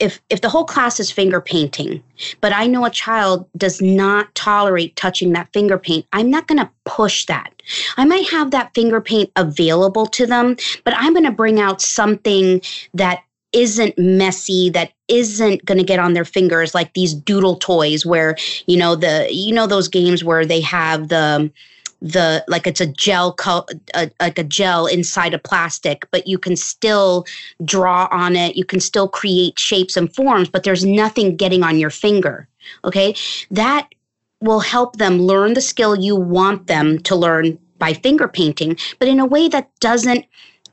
if 0.00 0.20
if 0.30 0.40
the 0.40 0.48
whole 0.48 0.64
class 0.64 1.00
is 1.00 1.10
finger 1.10 1.40
painting, 1.40 2.02
but 2.40 2.52
I 2.52 2.66
know 2.66 2.84
a 2.84 2.90
child 2.90 3.46
does 3.56 3.80
not 3.80 4.34
tolerate 4.34 4.96
touching 4.96 5.32
that 5.32 5.52
finger 5.52 5.78
paint, 5.78 6.06
I'm 6.12 6.30
not 6.30 6.46
going 6.46 6.58
to 6.58 6.70
push 6.84 7.26
that. 7.26 7.52
I 7.96 8.04
might 8.04 8.28
have 8.28 8.50
that 8.50 8.74
finger 8.74 9.00
paint 9.00 9.30
available 9.36 10.06
to 10.06 10.26
them, 10.26 10.56
but 10.84 10.94
I'm 10.96 11.12
going 11.12 11.24
to 11.24 11.32
bring 11.32 11.60
out 11.60 11.80
something 11.80 12.60
that 12.94 13.22
isn't 13.52 13.96
messy 13.98 14.70
that 14.70 14.92
isn't 15.08 15.64
going 15.64 15.78
to 15.78 15.84
get 15.84 15.98
on 15.98 16.12
their 16.12 16.24
fingers 16.24 16.74
like 16.74 16.92
these 16.94 17.14
doodle 17.14 17.56
toys 17.56 18.04
where 18.04 18.36
you 18.66 18.76
know 18.76 18.94
the 18.94 19.28
you 19.30 19.54
know 19.54 19.66
those 19.66 19.88
games 19.88 20.22
where 20.22 20.44
they 20.44 20.60
have 20.60 21.08
the 21.08 21.50
the 22.02 22.44
like 22.48 22.66
it's 22.66 22.80
a 22.80 22.86
gel 22.86 23.34
a, 23.94 24.10
like 24.20 24.38
a 24.38 24.44
gel 24.44 24.86
inside 24.86 25.34
a 25.34 25.38
plastic 25.38 26.06
but 26.10 26.26
you 26.26 26.38
can 26.38 26.56
still 26.56 27.24
draw 27.64 28.08
on 28.10 28.36
it. 28.36 28.56
You 28.56 28.64
can 28.64 28.80
still 28.80 29.08
create 29.08 29.58
shapes 29.58 29.96
and 29.96 30.14
forms 30.14 30.48
but 30.48 30.62
there's 30.64 30.84
nothing 30.84 31.36
getting 31.36 31.62
on 31.62 31.78
your 31.78 31.90
finger 31.90 32.48
okay? 32.84 33.14
That 33.50 33.88
will 34.40 34.60
help 34.60 34.96
them 34.96 35.22
learn 35.22 35.54
the 35.54 35.60
skill 35.60 35.96
you 35.96 36.16
want 36.16 36.66
them 36.66 36.98
to 37.00 37.16
learn 37.16 37.58
by 37.78 37.92
finger 37.92 38.28
painting 38.28 38.76
but 38.98 39.08
in 39.08 39.20
a 39.20 39.26
way 39.26 39.48
that 39.48 39.70
doesn't 39.80 40.24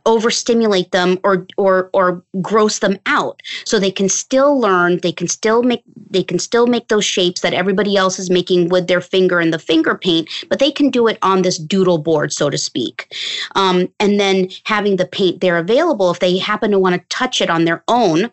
overstimulate 0.05 0.91
them 0.91 1.19
or 1.23 1.47
or 1.57 1.89
or 1.93 2.23
gross 2.41 2.79
them 2.79 2.97
out. 3.05 3.41
So 3.65 3.79
they 3.79 3.91
can 3.91 4.09
still 4.09 4.59
learn 4.59 4.99
they 5.01 5.11
can 5.11 5.27
still 5.27 5.63
make 5.63 5.83
they 6.09 6.23
can 6.23 6.39
still 6.39 6.67
make 6.67 6.87
those 6.87 7.05
shapes 7.05 7.41
that 7.41 7.53
everybody 7.53 7.95
else 7.95 8.19
is 8.19 8.29
making 8.29 8.69
with 8.69 8.87
their 8.87 9.01
finger 9.01 9.39
and 9.39 9.53
the 9.53 9.59
finger 9.59 9.95
paint 9.95 10.29
but 10.49 10.59
they 10.59 10.71
can 10.71 10.89
do 10.89 11.07
it 11.07 11.17
on 11.21 11.41
this 11.41 11.57
doodle 11.57 11.97
board 11.97 12.31
so 12.33 12.49
to 12.49 12.57
speak. 12.57 13.13
Um, 13.55 13.87
and 13.99 14.19
then 14.19 14.49
having 14.65 14.97
the 14.97 15.05
paint 15.05 15.41
there 15.41 15.57
available 15.57 16.11
if 16.11 16.19
they 16.19 16.37
happen 16.37 16.71
to 16.71 16.79
want 16.79 16.95
to 16.95 17.01
touch 17.09 17.41
it 17.41 17.49
on 17.49 17.65
their 17.65 17.83
own 17.87 18.31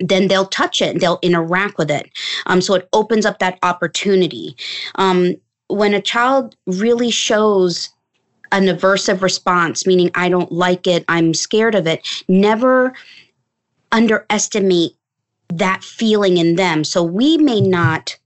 then 0.00 0.28
they'll 0.28 0.46
touch 0.46 0.82
it 0.82 0.90
and 0.90 1.00
they'll 1.00 1.18
interact 1.22 1.78
with 1.78 1.90
it. 1.90 2.10
Um, 2.46 2.60
so 2.60 2.74
it 2.74 2.88
opens 2.92 3.24
up 3.24 3.38
that 3.38 3.58
opportunity. 3.62 4.56
Um, 4.96 5.36
when 5.68 5.94
a 5.94 6.00
child 6.00 6.56
really 6.66 7.10
shows 7.10 7.90
an 8.52 8.64
aversive 8.64 9.22
response, 9.22 9.86
meaning 9.86 10.10
I 10.14 10.28
don't 10.28 10.52
like 10.52 10.86
it, 10.86 11.04
I'm 11.08 11.34
scared 11.34 11.74
of 11.74 11.86
it, 11.86 12.06
never 12.28 12.92
underestimate 13.90 14.92
that 15.48 15.82
feeling 15.82 16.36
in 16.36 16.56
them. 16.56 16.84
So 16.84 17.02
we 17.02 17.38
may 17.38 17.60
not 17.60 18.16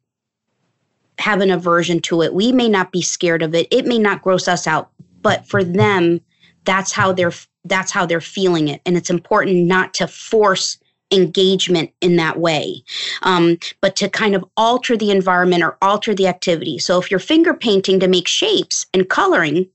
have 1.19 1.41
an 1.41 1.51
aversion 1.51 2.01
to 2.01 2.23
it. 2.23 2.35
We 2.35 2.53
may 2.53 2.69
not 2.69 2.93
be 2.93 3.03
scared 3.03 3.43
of 3.43 3.55
it. 3.55 3.67
It 3.71 3.87
may 3.87 3.99
not 3.99 4.23
gross 4.23 4.49
us 4.49 4.67
out, 4.67 4.91
but 5.23 5.47
for 5.47 5.65
them, 5.65 6.21
that's 6.65 6.93
how 6.93 7.13
they're 7.13 7.33
that's 7.65 7.91
how 7.91 8.07
they're 8.07 8.21
feeling 8.21 8.69
it. 8.69 8.81
And 8.87 8.97
it's 8.97 9.11
important 9.11 9.67
not 9.67 9.93
to 9.95 10.07
force 10.07 10.79
engagement 11.11 11.91
in 12.01 12.17
that 12.17 12.39
way, 12.39 12.83
um, 13.23 13.59
but 13.81 13.97
to 13.97 14.09
kind 14.09 14.35
of 14.35 14.45
alter 14.57 14.97
the 14.97 15.11
environment 15.11 15.63
or 15.63 15.77
alter 15.83 16.15
the 16.15 16.27
activity. 16.27 16.79
So 16.79 17.01
if 17.01 17.11
you're 17.11 17.21
finger 17.21 17.55
painting 17.55 18.01
to 18.01 18.09
make 18.09 18.29
shapes 18.29 18.87
and 18.93 19.09
coloring, 19.09 19.69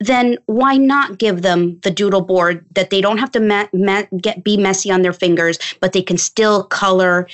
then 0.00 0.38
why 0.46 0.76
not 0.76 1.18
give 1.18 1.42
them 1.42 1.78
the 1.80 1.90
doodle 1.90 2.20
board 2.20 2.64
that 2.74 2.90
they 2.90 3.00
don't 3.00 3.18
have 3.18 3.30
to 3.32 3.40
me- 3.40 3.68
me- 3.72 4.06
get 4.20 4.44
be 4.44 4.56
messy 4.56 4.90
on 4.90 5.02
their 5.02 5.12
fingers, 5.12 5.58
but 5.80 5.92
they 5.92 6.02
can 6.02 6.18
still 6.18 6.64
color, 6.64 7.28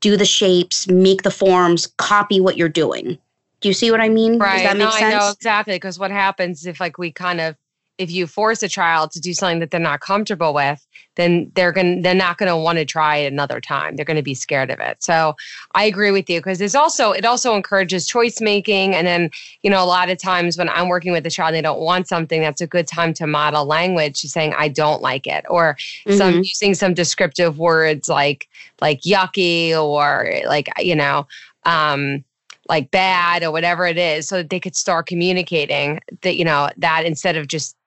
do 0.00 0.16
the 0.16 0.24
shapes, 0.24 0.88
make 0.88 1.22
the 1.22 1.30
forms, 1.30 1.86
copy 1.98 2.40
what 2.40 2.56
you're 2.56 2.68
doing. 2.68 3.18
Do 3.60 3.68
you 3.68 3.74
see 3.74 3.90
what 3.90 4.00
I 4.00 4.08
mean? 4.08 4.38
Right. 4.38 4.54
Does 4.54 4.62
that 4.62 4.76
make 4.76 4.86
no, 4.86 4.90
sense? 4.92 5.14
I 5.14 5.18
know 5.18 5.30
exactly 5.30 5.74
because 5.74 5.98
what 5.98 6.10
happens 6.10 6.64
if 6.64 6.80
like 6.80 6.96
we 6.96 7.10
kind 7.10 7.40
of 7.40 7.56
if 7.98 8.12
you 8.12 8.26
force 8.28 8.62
a 8.62 8.68
child 8.68 9.10
to 9.10 9.20
do 9.20 9.34
something 9.34 9.58
that 9.58 9.72
they're 9.72 9.80
not 9.80 10.00
comfortable 10.00 10.54
with, 10.54 10.86
then 11.16 11.50
they're 11.54 11.72
going 11.72 12.02
they're 12.02 12.14
not 12.14 12.38
going 12.38 12.48
to 12.48 12.56
want 12.56 12.78
to 12.78 12.84
try 12.84 13.16
it 13.16 13.32
another 13.32 13.60
time. 13.60 13.96
They're 13.96 14.04
going 14.04 14.16
to 14.16 14.22
be 14.22 14.34
scared 14.34 14.70
of 14.70 14.78
it. 14.78 15.02
So 15.02 15.34
I 15.74 15.84
agree 15.84 16.12
with 16.12 16.30
you 16.30 16.38
because 16.38 16.60
it's 16.60 16.76
also 16.76 17.10
it 17.10 17.24
also 17.24 17.54
encourages 17.54 18.06
choice 18.06 18.40
making. 18.40 18.94
And 18.94 19.06
then 19.06 19.30
you 19.62 19.70
know 19.70 19.82
a 19.82 19.86
lot 19.86 20.10
of 20.10 20.18
times 20.18 20.56
when 20.56 20.68
I'm 20.68 20.88
working 20.88 21.12
with 21.12 21.26
a 21.26 21.30
child, 21.30 21.54
they 21.54 21.60
don't 21.60 21.80
want 21.80 22.06
something. 22.06 22.40
That's 22.40 22.60
a 22.60 22.66
good 22.66 22.86
time 22.86 23.12
to 23.14 23.26
model 23.26 23.66
language, 23.66 24.18
saying 24.20 24.54
I 24.56 24.68
don't 24.68 25.02
like 25.02 25.26
it, 25.26 25.44
or 25.50 25.76
mm-hmm. 26.06 26.16
some 26.16 26.34
using 26.36 26.74
some 26.74 26.94
descriptive 26.94 27.58
words 27.58 28.08
like 28.08 28.48
like 28.80 29.02
yucky 29.02 29.72
or 29.72 30.32
like 30.46 30.68
you 30.78 30.94
know. 30.94 31.26
Um, 31.64 32.24
like 32.68 32.90
bad 32.90 33.42
or 33.42 33.50
whatever 33.50 33.86
it 33.86 33.96
is 33.96 34.28
so 34.28 34.36
that 34.36 34.50
they 34.50 34.60
could 34.60 34.76
start 34.76 35.06
communicating 35.06 36.00
that 36.20 36.36
you 36.36 36.44
know 36.44 36.68
that 36.76 37.06
instead 37.06 37.34
of 37.34 37.46
just 37.46 37.77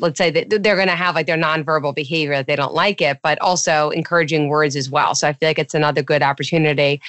let's 0.00 0.18
say 0.18 0.30
that 0.30 0.62
they're 0.62 0.76
going 0.76 0.88
to 0.88 0.96
have 0.96 1.14
like 1.14 1.26
their 1.26 1.36
nonverbal 1.36 1.94
behavior 1.94 2.34
that 2.34 2.46
they 2.46 2.56
don't 2.56 2.74
like 2.74 3.00
it, 3.00 3.18
but 3.22 3.40
also 3.40 3.90
encouraging 3.90 4.48
words 4.48 4.76
as 4.76 4.90
well. 4.90 5.14
So 5.14 5.28
I 5.28 5.32
feel 5.32 5.48
like 5.48 5.58
it's 5.58 5.74
another 5.74 6.02
good 6.02 6.22
opportunity 6.22 7.00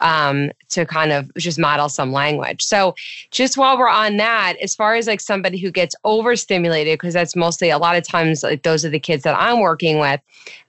um, 0.00 0.50
to 0.70 0.86
kind 0.86 1.12
of 1.12 1.32
just 1.34 1.58
model 1.58 1.88
some 1.88 2.12
language. 2.12 2.62
So 2.62 2.94
just 3.30 3.56
while 3.56 3.78
we're 3.78 3.88
on 3.88 4.16
that, 4.16 4.56
as 4.62 4.74
far 4.74 4.94
as 4.94 5.06
like 5.06 5.20
somebody 5.20 5.58
who 5.58 5.70
gets 5.70 5.94
overstimulated, 6.04 6.94
because 6.94 7.14
that's 7.14 7.36
mostly 7.36 7.70
a 7.70 7.78
lot 7.78 7.96
of 7.96 8.06
times 8.06 8.42
like 8.42 8.62
those 8.62 8.84
are 8.84 8.90
the 8.90 9.00
kids 9.00 9.22
that 9.24 9.38
I'm 9.38 9.60
working 9.60 9.98
with. 9.98 10.20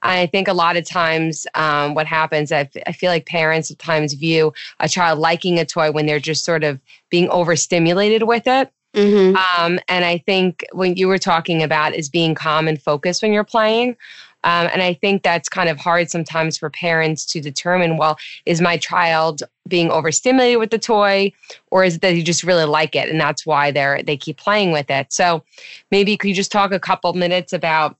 I 0.02 0.26
think 0.26 0.48
a 0.48 0.52
lot 0.52 0.76
of 0.76 0.84
times 0.84 1.46
um, 1.54 1.94
what 1.94 2.06
happens, 2.06 2.52
I, 2.52 2.64
feel 2.64 3.10
like 3.10 3.26
parents 3.26 3.68
sometimes 3.68 4.12
view 4.14 4.52
a 4.80 4.88
child 4.88 5.18
liking 5.18 5.58
a 5.58 5.64
toy 5.64 5.90
when 5.90 6.06
they're 6.06 6.20
just 6.20 6.44
sort 6.44 6.62
of 6.64 6.78
being 7.10 7.28
overstimulated 7.30 8.24
with 8.24 8.46
it. 8.46 8.70
Mm-hmm. 8.94 9.36
Um, 9.36 9.78
and 9.88 10.04
I 10.04 10.18
think 10.18 10.66
when 10.72 10.96
you 10.96 11.08
were 11.08 11.18
talking 11.18 11.62
about 11.62 11.94
is 11.94 12.08
being 12.08 12.34
calm 12.34 12.68
and 12.68 12.80
focused 12.80 13.22
when 13.22 13.32
you're 13.32 13.44
playing. 13.44 13.96
Um, 14.44 14.68
and 14.72 14.82
I 14.82 14.94
think 14.94 15.22
that's 15.22 15.48
kind 15.48 15.68
of 15.68 15.78
hard 15.78 16.10
sometimes 16.10 16.58
for 16.58 16.68
parents 16.68 17.24
to 17.26 17.40
determine 17.40 17.96
well, 17.96 18.18
is 18.44 18.60
my 18.60 18.76
child 18.76 19.44
being 19.68 19.90
overstimulated 19.90 20.58
with 20.58 20.70
the 20.70 20.78
toy 20.78 21.32
or 21.70 21.84
is 21.84 21.96
it 21.96 22.00
that 22.00 22.16
you 22.16 22.24
just 22.24 22.42
really 22.42 22.64
like 22.64 22.96
it 22.96 23.08
and 23.08 23.20
that's 23.20 23.46
why 23.46 23.70
they're 23.70 24.02
they 24.02 24.16
keep 24.16 24.38
playing 24.38 24.72
with 24.72 24.90
it. 24.90 25.12
So 25.12 25.44
maybe 25.92 26.16
could 26.16 26.28
you 26.28 26.34
just 26.34 26.50
talk 26.50 26.72
a 26.72 26.80
couple 26.80 27.12
minutes 27.12 27.52
about 27.52 27.96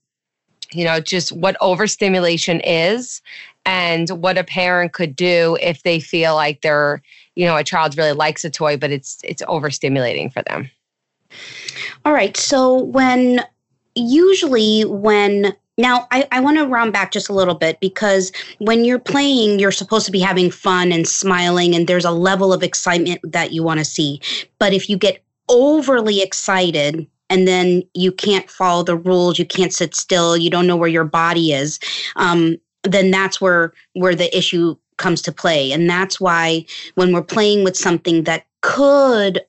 you 0.73 0.83
know 0.83 0.99
just 0.99 1.31
what 1.31 1.55
overstimulation 1.61 2.59
is 2.61 3.21
and 3.65 4.09
what 4.09 4.37
a 4.37 4.43
parent 4.43 4.91
could 4.91 5.15
do 5.15 5.57
if 5.61 5.83
they 5.83 5.99
feel 5.99 6.35
like 6.35 6.61
they're 6.61 7.01
you 7.35 7.45
know 7.45 7.55
a 7.55 7.63
child 7.63 7.97
really 7.97 8.13
likes 8.13 8.43
a 8.43 8.49
toy 8.49 8.75
but 8.75 8.91
it's 8.91 9.19
it's 9.23 9.41
overstimulating 9.43 10.31
for 10.31 10.41
them 10.43 10.69
all 12.05 12.13
right. 12.13 12.35
So 12.37 12.77
when 12.77 13.41
usually 13.95 14.83
when 14.85 15.55
now 15.77 16.07
I, 16.11 16.27
I 16.31 16.39
want 16.39 16.57
to 16.57 16.65
round 16.65 16.93
back 16.93 17.11
just 17.11 17.29
a 17.29 17.33
little 17.33 17.55
bit 17.55 17.79
because 17.79 18.31
when 18.59 18.85
you're 18.85 18.99
playing, 18.99 19.59
you're 19.59 19.71
supposed 19.71 20.05
to 20.05 20.11
be 20.11 20.19
having 20.19 20.51
fun 20.51 20.91
and 20.91 21.07
smiling, 21.07 21.73
and 21.73 21.87
there's 21.87 22.05
a 22.05 22.11
level 22.11 22.53
of 22.53 22.63
excitement 22.63 23.19
that 23.23 23.51
you 23.53 23.63
want 23.63 23.79
to 23.79 23.85
see. 23.85 24.21
But 24.59 24.73
if 24.73 24.89
you 24.89 24.97
get 24.97 25.23
overly 25.49 26.21
excited 26.21 27.07
and 27.29 27.47
then 27.47 27.83
you 27.93 28.11
can't 28.11 28.49
follow 28.49 28.83
the 28.83 28.95
rules, 28.95 29.39
you 29.39 29.45
can't 29.45 29.73
sit 29.73 29.95
still, 29.95 30.37
you 30.37 30.49
don't 30.49 30.67
know 30.67 30.77
where 30.77 30.89
your 30.89 31.05
body 31.05 31.53
is, 31.53 31.79
um, 32.17 32.57
then 32.83 33.09
that's 33.11 33.41
where 33.41 33.73
where 33.93 34.15
the 34.15 34.35
issue 34.37 34.75
comes 34.97 35.21
to 35.23 35.31
play. 35.31 35.71
And 35.71 35.89
that's 35.89 36.21
why 36.21 36.65
when 36.95 37.13
we're 37.13 37.23
playing 37.23 37.63
with 37.63 37.75
something 37.75 38.23
that 38.25 38.45
could 38.61 39.43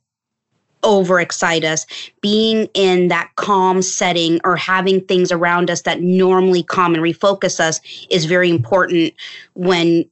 overexcite 0.84 1.64
us. 1.64 1.86
Being 2.20 2.68
in 2.74 3.08
that 3.08 3.30
calm 3.36 3.82
setting 3.82 4.40
or 4.44 4.56
having 4.56 5.00
things 5.00 5.32
around 5.32 5.70
us 5.70 5.82
that 5.82 6.00
normally 6.00 6.62
calm 6.62 6.94
and 6.94 7.02
refocus 7.02 7.58
us 7.58 7.80
is 8.10 8.26
very 8.26 8.50
important 8.50 9.14
when 9.54 10.04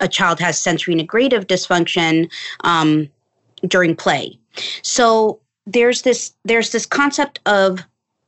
a 0.00 0.08
child 0.08 0.38
has 0.40 0.60
sensory 0.60 0.94
integrative 0.94 1.46
dysfunction 1.46 2.30
um, 2.64 3.08
during 3.66 3.96
play. 3.96 4.38
So 4.82 5.40
there's 5.66 6.02
this 6.02 6.32
there's 6.44 6.72
this 6.72 6.86
concept 6.86 7.40
of 7.46 7.80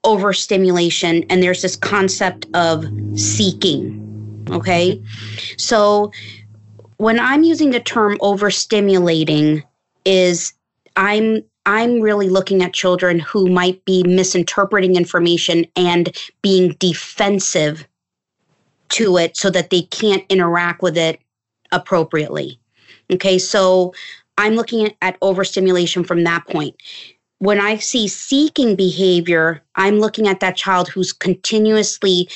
overstimulation 0.04 1.24
and 1.30 1.42
there's 1.42 1.62
this 1.62 1.76
concept 1.76 2.46
of 2.54 2.84
seeking. 3.18 4.00
Okay, 4.50 5.02
so 5.56 6.12
when 6.98 7.18
I'm 7.18 7.42
using 7.42 7.70
the 7.70 7.80
term 7.80 8.18
overstimulating, 8.18 9.62
is 10.04 10.52
I'm 10.96 11.42
I'm 11.66 12.00
really 12.00 12.28
looking 12.28 12.62
at 12.62 12.74
children 12.74 13.18
who 13.18 13.48
might 13.48 13.84
be 13.84 14.02
misinterpreting 14.04 14.96
information 14.96 15.66
and 15.76 16.14
being 16.42 16.76
defensive 16.78 17.86
to 18.90 19.16
it 19.16 19.36
so 19.36 19.50
that 19.50 19.70
they 19.70 19.82
can't 19.82 20.24
interact 20.28 20.82
with 20.82 20.96
it 20.96 21.20
appropriately. 21.72 22.58
Okay, 23.12 23.38
so 23.38 23.94
I'm 24.38 24.54
looking 24.54 24.94
at 25.02 25.16
overstimulation 25.22 26.04
from 26.04 26.24
that 26.24 26.46
point. 26.46 26.76
When 27.38 27.60
I 27.60 27.76
see 27.76 28.08
seeking 28.08 28.76
behavior, 28.76 29.62
I'm 29.74 29.98
looking 29.98 30.28
at 30.28 30.40
that 30.40 30.56
child 30.56 30.88
who's 30.88 31.12
continuously 31.12 32.28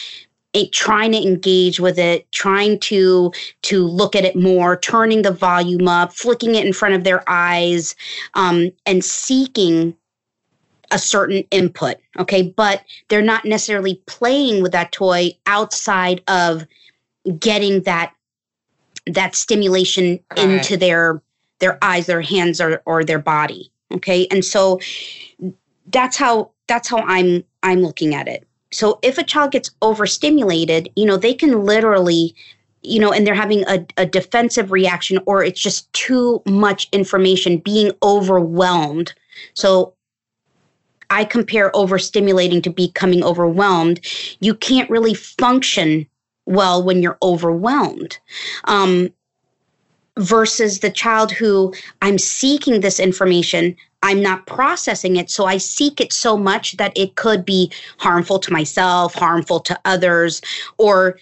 trying 0.73 1.13
to 1.13 1.23
engage 1.23 1.79
with 1.79 1.99
it 1.99 2.31
trying 2.33 2.79
to 2.81 3.33
to 3.63 3.87
look 3.87 4.17
at 4.17 4.25
it 4.25 4.35
more 4.35 4.77
turning 4.77 5.23
the 5.23 5.31
volume 5.31 5.87
up 5.87 6.13
flicking 6.13 6.55
it 6.55 6.67
in 6.67 6.73
front 6.73 6.95
of 6.95 7.05
their 7.05 7.23
eyes 7.29 7.95
um, 8.35 8.71
and 8.87 9.05
seeking 9.05 9.95
a 10.91 10.99
certain 10.99 11.45
input 11.51 11.97
okay? 12.19 12.43
But 12.43 12.83
they're 13.09 13.23
not 13.23 13.45
necessarily 13.45 14.03
playing 14.07 14.63
with 14.63 14.73
that 14.73 14.91
toy 14.91 15.37
outside 15.47 16.23
of 16.29 16.67
getting 17.39 17.83
that 17.83 18.15
that 19.07 19.35
stimulation 19.35 20.19
into 20.37 20.77
their 20.77 21.23
their 21.61 21.79
eyes 21.83 22.07
their 22.07 22.23
hands 22.23 22.61
or, 22.61 22.83
or 22.87 23.05
their 23.05 23.19
body 23.19 23.71
okay? 23.93 24.27
And 24.31 24.45
so 24.45 24.81
that's 25.91 26.17
how 26.17 26.51
that's 26.67 26.89
how 26.89 26.99
i'm 26.99 27.45
i'm 27.63 27.81
looking 27.81 28.15
at 28.15 28.29
it 28.29 28.47
so 28.71 28.99
if 29.03 29.19
a 29.19 29.25
child 29.25 29.53
gets 29.53 29.71
overstimulated, 29.83 30.91
you 30.97 31.07
know, 31.07 31.17
they 31.17 31.35
can 31.35 31.65
literally, 31.65 32.35
you 32.83 33.01
know, 33.01 33.13
and 33.13 33.27
they're 33.27 33.35
having 33.35 33.65
a, 33.67 33.85
a 33.97 34.07
defensive 34.07 34.71
reaction 34.71 35.19
or 35.27 35.43
it's 35.43 35.61
just 35.61 35.93
too 35.93 36.43
much 36.47 36.89
information, 36.93 37.59
being 37.59 37.93
overwhelmed. 38.03 39.15
So 39.55 39.95
I 41.11 41.25
compare 41.25 41.71
overstimulating 41.73 42.63
to 42.65 42.71
becoming 42.71 43.25
overwhelmed. 43.25 44.01
You 44.41 44.55
can't 44.55 44.91
really 44.91 45.15
function 45.15 46.07
well 46.45 46.83
when 46.83 47.03
you're 47.03 47.19
overwhelmed. 47.23 48.19
Um, 48.65 49.11
versus 50.19 50.81
the 50.81 50.91
child 50.91 51.31
who 51.31 51.73
I'm 52.03 52.19
seeking 52.19 52.81
this 52.81 52.99
information, 52.99 53.77
I'm 54.03 54.23
not 54.23 54.47
processing 54.47 55.17
it. 55.17 55.31
So 55.31 55.47
I 55.47 55.57
seek 55.59 56.01
it 56.01 56.13
so 56.13 56.37
much 56.37 56.77
that 56.77 56.93
it 56.97 57.17
could 57.17 57.45
be 57.45 57.73
harmful 57.99 58.39
to 58.39 58.53
myself, 58.53 59.15
harmful 59.15 59.61
to 59.61 59.79
others, 59.85 60.41
or 60.79 61.19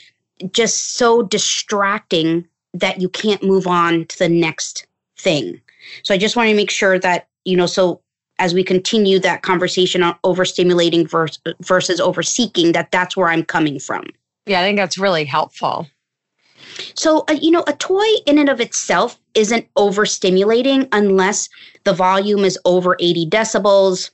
just 0.52 0.94
so 0.94 1.22
distracting 1.22 2.46
that 2.74 3.00
you 3.00 3.08
can't 3.08 3.42
move 3.42 3.66
on 3.66 4.04
to 4.06 4.18
the 4.18 4.28
next 4.28 4.86
thing. 5.18 5.60
So 6.02 6.14
I 6.14 6.18
just 6.18 6.36
want 6.36 6.50
to 6.50 6.56
make 6.56 6.70
sure 6.70 6.98
that, 6.98 7.28
you 7.44 7.56
know, 7.56 7.66
so 7.66 8.00
as 8.38 8.52
we 8.52 8.62
continue 8.62 9.18
that 9.20 9.42
conversation 9.42 10.02
on 10.02 10.14
overstimulating 10.24 11.08
versus, 11.08 11.38
versus 11.60 12.00
overseeking, 12.00 12.72
that 12.72 12.90
that's 12.90 13.16
where 13.16 13.28
I'm 13.28 13.44
coming 13.44 13.78
from. 13.78 14.04
Yeah, 14.44 14.60
I 14.60 14.64
think 14.64 14.76
that's 14.76 14.98
really 14.98 15.24
helpful. 15.24 15.86
So, 16.94 17.24
uh, 17.28 17.36
you 17.40 17.50
know, 17.50 17.64
a 17.66 17.72
toy 17.74 18.06
in 18.26 18.38
and 18.38 18.48
of 18.48 18.60
itself 18.60 19.18
isn't 19.34 19.72
overstimulating 19.74 20.88
unless 20.92 21.48
the 21.84 21.92
volume 21.92 22.44
is 22.44 22.58
over 22.64 22.96
80 23.00 23.26
decibels. 23.26 24.10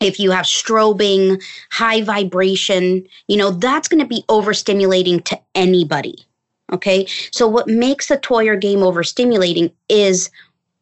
If 0.00 0.20
you 0.20 0.30
have 0.30 0.44
strobing, 0.44 1.42
high 1.70 2.02
vibration, 2.02 3.06
you 3.28 3.36
know, 3.36 3.50
that's 3.50 3.88
going 3.88 4.00
to 4.00 4.06
be 4.06 4.24
overstimulating 4.28 5.24
to 5.24 5.40
anybody. 5.54 6.16
Okay. 6.72 7.06
So, 7.30 7.46
what 7.46 7.68
makes 7.68 8.10
a 8.10 8.18
toy 8.18 8.48
or 8.48 8.56
game 8.56 8.80
overstimulating 8.80 9.72
is 9.88 10.30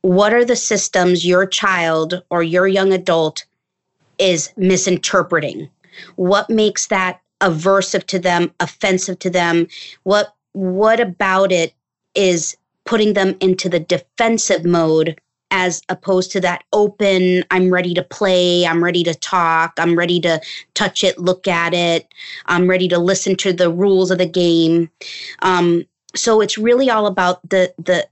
what 0.00 0.32
are 0.34 0.44
the 0.44 0.56
systems 0.56 1.26
your 1.26 1.46
child 1.46 2.22
or 2.30 2.42
your 2.42 2.66
young 2.66 2.92
adult 2.92 3.44
is 4.18 4.50
misinterpreting? 4.56 5.68
What 6.16 6.50
makes 6.50 6.86
that 6.88 7.20
aversive 7.40 8.04
to 8.08 8.18
them, 8.18 8.52
offensive 8.60 9.18
to 9.20 9.30
them? 9.30 9.66
What 10.02 10.33
what 10.54 10.98
about 10.98 11.52
it 11.52 11.74
is 12.14 12.56
putting 12.86 13.12
them 13.12 13.36
into 13.40 13.68
the 13.68 13.80
defensive 13.80 14.64
mode 14.64 15.20
as 15.50 15.82
opposed 15.88 16.32
to 16.32 16.40
that 16.40 16.64
open 16.72 17.44
i'm 17.50 17.72
ready 17.72 17.94
to 17.94 18.02
play 18.02 18.66
i'm 18.66 18.82
ready 18.82 19.04
to 19.04 19.14
talk 19.14 19.72
i'm 19.78 19.96
ready 19.96 20.18
to 20.18 20.40
touch 20.74 21.04
it 21.04 21.18
look 21.18 21.46
at 21.46 21.74
it 21.74 22.08
i'm 22.46 22.68
ready 22.68 22.88
to 22.88 22.98
listen 22.98 23.36
to 23.36 23.52
the 23.52 23.70
rules 23.70 24.10
of 24.10 24.18
the 24.18 24.26
game. 24.26 24.90
Um, 25.42 25.84
so 26.14 26.40
it's 26.40 26.58
really 26.58 26.90
all 26.90 27.06
about 27.06 27.48
the 27.48 27.72
the 27.78 28.08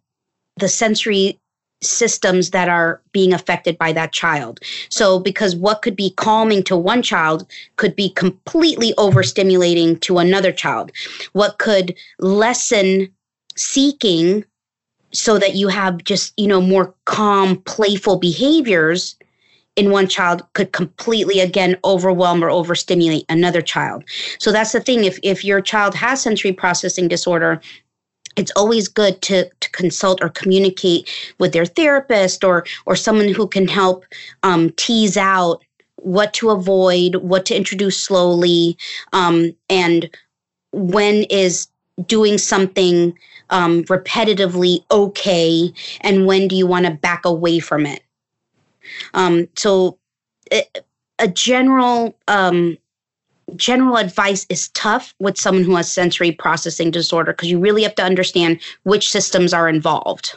the 0.56 0.68
sensory 0.68 1.38
systems 1.82 2.50
that 2.50 2.68
are 2.68 3.00
being 3.12 3.32
affected 3.32 3.76
by 3.78 3.92
that 3.92 4.12
child. 4.12 4.60
So, 4.88 5.18
because 5.18 5.56
what 5.56 5.82
could 5.82 5.96
be 5.96 6.10
calming 6.10 6.62
to 6.64 6.76
one 6.76 7.02
child 7.02 7.46
could 7.76 7.96
be 7.96 8.10
completely 8.10 8.94
overstimulating 8.98 10.00
to 10.02 10.18
another 10.18 10.52
child. 10.52 10.92
What 11.32 11.58
could 11.58 11.94
lessen 12.18 13.12
seeking 13.56 14.44
so 15.12 15.38
that 15.38 15.54
you 15.54 15.68
have 15.68 16.02
just, 16.04 16.32
you 16.38 16.46
know, 16.46 16.60
more 16.60 16.94
calm, 17.04 17.60
playful 17.62 18.18
behaviors 18.18 19.16
in 19.76 19.90
one 19.90 20.06
child 20.08 20.42
could 20.52 20.72
completely 20.72 21.40
again 21.40 21.76
overwhelm 21.84 22.44
or 22.44 22.50
overstimulate 22.50 23.24
another 23.28 23.62
child. 23.62 24.04
So 24.38 24.52
that's 24.52 24.72
the 24.72 24.80
thing 24.80 25.04
if 25.04 25.18
if 25.22 25.44
your 25.44 25.60
child 25.60 25.94
has 25.94 26.22
sensory 26.22 26.52
processing 26.52 27.08
disorder, 27.08 27.60
it's 28.36 28.52
always 28.52 28.88
good 28.88 29.20
to, 29.22 29.48
to 29.48 29.70
consult 29.70 30.22
or 30.22 30.28
communicate 30.28 31.08
with 31.38 31.52
their 31.52 31.66
therapist 31.66 32.44
or 32.44 32.64
or 32.86 32.96
someone 32.96 33.28
who 33.28 33.46
can 33.46 33.68
help 33.68 34.04
um, 34.42 34.70
tease 34.70 35.16
out 35.16 35.62
what 35.96 36.34
to 36.34 36.50
avoid, 36.50 37.16
what 37.16 37.46
to 37.46 37.56
introduce 37.56 37.98
slowly, 37.98 38.76
um, 39.12 39.54
and 39.68 40.10
when 40.72 41.24
is 41.24 41.68
doing 42.06 42.38
something 42.38 43.16
um, 43.50 43.84
repetitively 43.84 44.84
okay, 44.90 45.72
and 46.00 46.26
when 46.26 46.48
do 46.48 46.56
you 46.56 46.66
want 46.66 46.86
to 46.86 46.90
back 46.90 47.24
away 47.24 47.58
from 47.58 47.86
it. 47.86 48.02
Um, 49.14 49.48
so, 49.56 49.98
it, 50.50 50.84
a 51.18 51.28
general 51.28 52.16
um, 52.28 52.76
general 53.56 53.96
advice 53.96 54.46
is 54.48 54.68
tough 54.70 55.14
with 55.18 55.38
someone 55.38 55.64
who 55.64 55.76
has 55.76 55.90
sensory 55.90 56.32
processing 56.32 56.90
disorder 56.90 57.32
because 57.32 57.50
you 57.50 57.58
really 57.58 57.82
have 57.82 57.94
to 57.96 58.04
understand 58.04 58.60
which 58.84 59.10
systems 59.10 59.52
are 59.52 59.68
involved. 59.68 60.36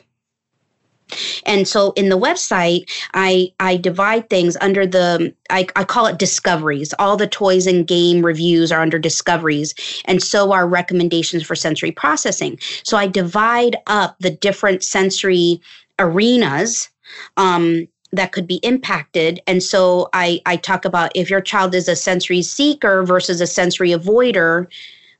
And 1.45 1.67
so 1.67 1.91
in 1.91 2.09
the 2.09 2.17
website, 2.17 2.89
I 3.13 3.51
I 3.59 3.77
divide 3.77 4.29
things 4.29 4.57
under 4.59 4.87
the 4.87 5.33
I, 5.49 5.67
I 5.75 5.83
call 5.83 6.07
it 6.07 6.17
discoveries. 6.17 6.93
All 6.97 7.15
the 7.15 7.27
toys 7.27 7.67
and 7.67 7.85
game 7.85 8.25
reviews 8.25 8.71
are 8.71 8.81
under 8.81 8.97
discoveries, 8.97 9.75
and 10.05 10.21
so 10.21 10.51
are 10.51 10.67
recommendations 10.67 11.43
for 11.43 11.55
sensory 11.55 11.91
processing. 11.91 12.57
So 12.83 12.97
I 12.97 13.07
divide 13.07 13.77
up 13.85 14.15
the 14.19 14.31
different 14.31 14.83
sensory 14.83 15.61
arenas 15.99 16.89
um, 17.37 17.87
that 18.11 18.31
could 18.31 18.47
be 18.47 18.55
impacted. 18.57 19.41
And 19.47 19.61
so 19.61 20.09
I, 20.13 20.41
I 20.45 20.57
talk 20.57 20.85
about 20.85 21.11
if 21.15 21.29
your 21.29 21.41
child 21.41 21.75
is 21.75 21.87
a 21.87 21.95
sensory 21.95 22.41
seeker 22.41 23.03
versus 23.03 23.41
a 23.41 23.47
sensory 23.47 23.89
avoider, 23.89 24.67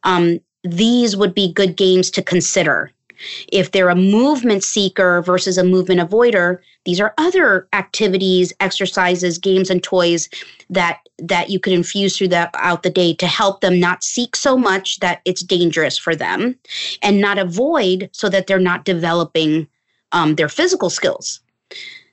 um, 0.04 0.40
these 0.64 1.16
would 1.16 1.34
be 1.34 1.52
good 1.52 1.76
games 1.76 2.10
to 2.12 2.24
consider. 2.24 2.92
If 3.52 3.72
they're 3.72 3.90
a 3.90 3.96
movement 3.96 4.64
seeker 4.64 5.22
versus 5.22 5.58
a 5.58 5.64
movement 5.64 6.02
avoider, 6.02 6.60
these 6.84 7.00
are 7.00 7.14
other 7.18 7.68
activities, 7.74 8.54
exercises, 8.60 9.38
games, 9.38 9.70
and 9.70 9.82
toys 9.82 10.30
that 10.70 11.00
that 11.18 11.50
you 11.50 11.62
could 11.62 11.72
infuse 11.72 12.18
throughout 12.18 12.84
the 12.84 12.90
day 12.90 13.14
to 13.14 13.26
help 13.26 13.62
them 13.62 13.80
not 13.80 14.04
seek 14.04 14.36
so 14.36 14.58
much 14.58 15.00
that 15.00 15.22
it's 15.24 15.42
dangerous 15.42 15.98
for 15.98 16.14
them, 16.14 16.58
and 17.02 17.22
not 17.22 17.40
avoid 17.40 18.10
so 18.12 18.28
that 18.28 18.48
they're 18.48 18.60
not 18.60 18.84
developing 18.84 19.66
um, 20.12 20.36
their 20.36 20.50
physical 20.50 20.90
skills. 20.90 21.40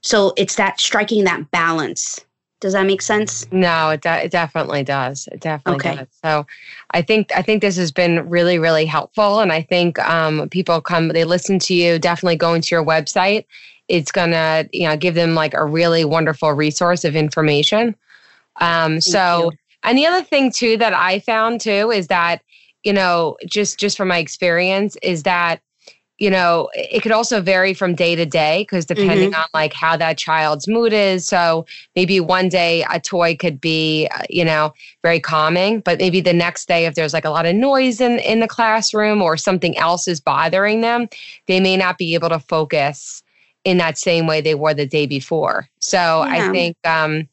So 0.02 0.32
it's 0.36 0.56
that 0.56 0.80
striking 0.80 1.24
that 1.24 1.50
balance. 1.50 2.20
Does 2.60 2.74
that 2.74 2.86
make 2.86 3.02
sense? 3.02 3.50
No, 3.50 3.90
it, 3.90 4.02
de- 4.02 4.24
it 4.26 4.30
definitely 4.30 4.84
does. 4.84 5.28
It 5.32 5.40
definitely 5.40 5.90
okay. 5.90 5.96
does. 5.96 6.08
So, 6.22 6.46
I 6.92 7.02
think 7.02 7.32
I 7.34 7.42
think 7.42 7.60
this 7.60 7.76
has 7.76 7.90
been 7.90 8.28
really 8.28 8.60
really 8.60 8.86
helpful, 8.86 9.40
and 9.40 9.50
I 9.50 9.62
think 9.62 9.98
um, 9.98 10.48
people 10.48 10.80
come 10.80 11.08
they 11.08 11.24
listen 11.24 11.58
to 11.60 11.74
you. 11.74 11.98
Definitely 11.98 12.36
going 12.36 12.62
to 12.62 12.74
your 12.74 12.84
website 12.84 13.46
it's 13.88 14.12
gonna 14.12 14.66
you 14.72 14.88
know 14.88 14.96
give 14.96 15.14
them 15.14 15.34
like 15.34 15.54
a 15.54 15.64
really 15.64 16.04
wonderful 16.04 16.52
resource 16.52 17.04
of 17.04 17.16
information. 17.16 17.94
Um, 18.56 19.00
so 19.00 19.50
you. 19.52 19.58
and 19.82 19.98
the 19.98 20.06
other 20.06 20.22
thing 20.22 20.50
too 20.50 20.76
that 20.78 20.94
I 20.94 21.18
found 21.20 21.60
too 21.60 21.90
is 21.90 22.06
that 22.08 22.42
you 22.84 22.92
know 22.92 23.36
just 23.46 23.78
just 23.78 23.96
from 23.96 24.08
my 24.08 24.18
experience 24.18 24.96
is 25.02 25.24
that 25.24 25.60
you 26.22 26.30
know, 26.30 26.70
it 26.72 27.02
could 27.02 27.10
also 27.10 27.40
vary 27.40 27.74
from 27.74 27.96
day 27.96 28.14
to 28.14 28.24
day 28.24 28.62
because 28.62 28.86
depending 28.86 29.32
mm-hmm. 29.32 29.40
on 29.40 29.48
like 29.52 29.72
how 29.72 29.96
that 29.96 30.16
child's 30.16 30.68
mood 30.68 30.92
is. 30.92 31.26
So 31.26 31.66
maybe 31.96 32.20
one 32.20 32.48
day 32.48 32.84
a 32.88 33.00
toy 33.00 33.34
could 33.34 33.60
be, 33.60 34.06
uh, 34.14 34.22
you 34.30 34.44
know, 34.44 34.72
very 35.02 35.18
calming, 35.18 35.80
but 35.80 35.98
maybe 35.98 36.20
the 36.20 36.32
next 36.32 36.68
day, 36.68 36.86
if 36.86 36.94
there's 36.94 37.12
like 37.12 37.24
a 37.24 37.30
lot 37.30 37.44
of 37.44 37.56
noise 37.56 38.00
in, 38.00 38.20
in 38.20 38.38
the 38.38 38.46
classroom 38.46 39.20
or 39.20 39.36
something 39.36 39.76
else 39.76 40.06
is 40.06 40.20
bothering 40.20 40.80
them, 40.80 41.08
they 41.48 41.58
may 41.58 41.76
not 41.76 41.98
be 41.98 42.14
able 42.14 42.28
to 42.28 42.38
focus 42.38 43.24
in 43.64 43.78
that 43.78 43.98
same 43.98 44.28
way 44.28 44.40
they 44.40 44.54
were 44.54 44.74
the 44.74 44.86
day 44.86 45.06
before. 45.06 45.68
So 45.80 45.98
yeah. 45.98 46.46
I 46.46 46.52
think, 46.52 46.76
um, 46.84 47.28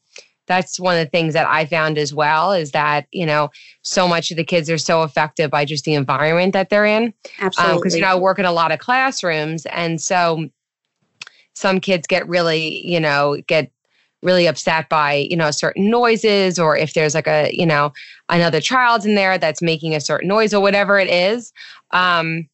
that's 0.50 0.80
one 0.80 0.98
of 0.98 1.06
the 1.06 1.08
things 1.08 1.32
that 1.34 1.46
I 1.46 1.64
found 1.64 1.96
as 1.96 2.12
well 2.12 2.50
is 2.50 2.72
that, 2.72 3.06
you 3.12 3.24
know, 3.24 3.52
so 3.82 4.08
much 4.08 4.32
of 4.32 4.36
the 4.36 4.42
kids 4.42 4.68
are 4.68 4.78
so 4.78 5.02
affected 5.02 5.48
by 5.48 5.64
just 5.64 5.84
the 5.84 5.94
environment 5.94 6.54
that 6.54 6.70
they're 6.70 6.84
in. 6.84 7.14
Absolutely. 7.38 7.76
Because, 7.78 7.94
um, 7.94 7.98
you 7.98 8.02
know, 8.02 8.10
I 8.10 8.14
work 8.16 8.40
in 8.40 8.44
a 8.44 8.50
lot 8.52 8.72
of 8.72 8.80
classrooms. 8.80 9.64
And 9.66 10.00
so 10.00 10.48
some 11.54 11.78
kids 11.78 12.08
get 12.08 12.28
really, 12.28 12.84
you 12.84 12.98
know, 12.98 13.40
get 13.46 13.70
really 14.22 14.46
upset 14.46 14.88
by 14.90 15.14
you 15.14 15.36
know 15.36 15.50
certain 15.50 15.88
noises 15.88 16.58
or 16.58 16.76
if 16.76 16.92
there's 16.92 17.14
like 17.14 17.26
a 17.26 17.48
you 17.54 17.64
know 17.64 17.90
another 18.28 18.60
child 18.60 19.06
in 19.06 19.14
there 19.14 19.38
that's 19.38 19.62
making 19.62 19.94
a 19.94 20.00
certain 20.00 20.28
noise 20.28 20.52
or 20.52 20.60
whatever 20.60 20.98
it 20.98 21.08
is 21.08 21.54
um 21.92 22.46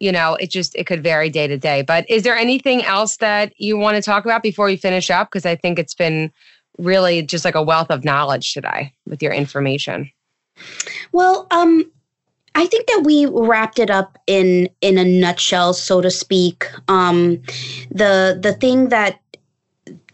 you 0.00 0.10
know 0.10 0.34
it 0.40 0.50
just 0.50 0.74
it 0.74 0.84
could 0.84 1.04
vary 1.04 1.30
day 1.30 1.46
to 1.46 1.56
day 1.56 1.80
but 1.80 2.04
is 2.10 2.24
there 2.24 2.36
anything 2.36 2.82
else 2.82 3.18
that 3.18 3.52
you 3.56 3.78
want 3.78 3.94
to 3.94 4.02
talk 4.02 4.24
about 4.24 4.42
before 4.42 4.66
we 4.66 4.74
finish 4.74 5.08
up 5.08 5.28
because 5.30 5.46
i 5.46 5.54
think 5.54 5.78
it's 5.78 5.94
been 5.94 6.32
really 6.78 7.22
just 7.22 7.44
like 7.44 7.54
a 7.54 7.62
wealth 7.62 7.90
of 7.90 8.04
knowledge 8.04 8.52
today 8.52 8.92
with 9.06 9.22
your 9.22 9.32
information. 9.32 10.10
Well, 11.12 11.46
um, 11.50 11.90
I 12.54 12.66
think 12.66 12.86
that 12.86 13.02
we 13.04 13.26
wrapped 13.26 13.78
it 13.78 13.90
up 13.90 14.18
in 14.26 14.68
in 14.80 14.96
a 14.98 15.04
nutshell, 15.04 15.74
so 15.74 16.00
to 16.00 16.10
speak. 16.10 16.66
Um, 16.88 17.42
the 17.90 18.38
the 18.40 18.56
thing 18.58 18.88
that 18.88 19.20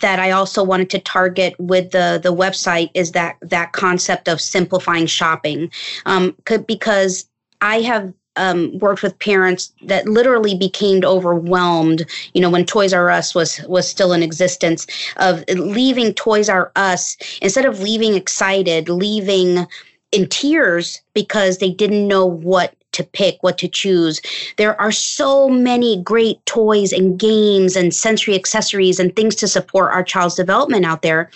that 0.01 0.19
I 0.19 0.33
also 0.33 0.65
wanted 0.65 0.91
to 0.91 0.99
target 0.99 1.55
with 1.59 1.93
the 1.93 2.21
the 2.23 2.35
website 2.35 2.91
is 2.95 3.13
that 3.13 3.37
that 3.43 3.73
concept 3.73 4.29
of 4.29 4.41
simplifying 4.41 5.07
shopping, 5.07 5.71
um, 6.05 6.37
could, 6.45 6.67
because 6.67 7.27
I 7.61 7.81
have 7.83 8.13
um, 8.37 8.79
worked 8.79 9.03
with 9.03 9.19
parents 9.19 9.73
that 9.83 10.09
literally 10.09 10.57
became 10.57 11.05
overwhelmed. 11.05 12.05
You 12.35 12.41
know, 12.41 12.51
when 12.51 12.65
Toys 12.65 12.93
R 12.93 13.11
Us 13.11 13.35
was 13.35 13.61
was 13.69 13.89
still 13.89 14.13
in 14.13 14.23
existence, 14.23 14.87
of 15.17 15.45
leaving 15.49 16.15
Toys 16.15 16.49
R 16.49 16.73
Us 16.77 17.17
instead 17.41 17.65
of 17.65 17.81
leaving 17.81 18.15
excited, 18.15 18.89
leaving 18.89 19.67
in 20.13 20.29
tears 20.29 21.01
because 21.15 21.59
they 21.59 21.71
didn't 21.71 22.07
know 22.07 22.27
what 22.27 22.75
to 22.93 23.03
pick, 23.03 23.43
what 23.43 23.59
to 23.59 23.69
choose. 23.69 24.21
There 24.59 24.79
are 24.81 24.93
so 24.93 25.49
many 25.49 26.03
great 26.03 26.45
toys 26.45 26.93
and 26.93 27.19
games 27.19 27.75
and 27.75 27.95
sensory 27.95 28.35
accessories 28.35 29.01
and 29.01 29.17
things 29.17 29.35
to 29.37 29.49
support 29.49 29.93
our 29.93 30.05
child's 30.05 30.35
development 30.35 30.85
out 30.85 31.03
there. 31.03 31.31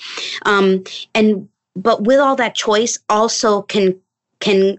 Um, 0.45 0.85
and 1.15 1.49
but 1.75 2.05
with 2.05 2.19
all 2.19 2.37
that 2.37 2.55
choice, 2.55 2.99
also 3.09 3.63
can 3.63 3.99
can 4.41 4.79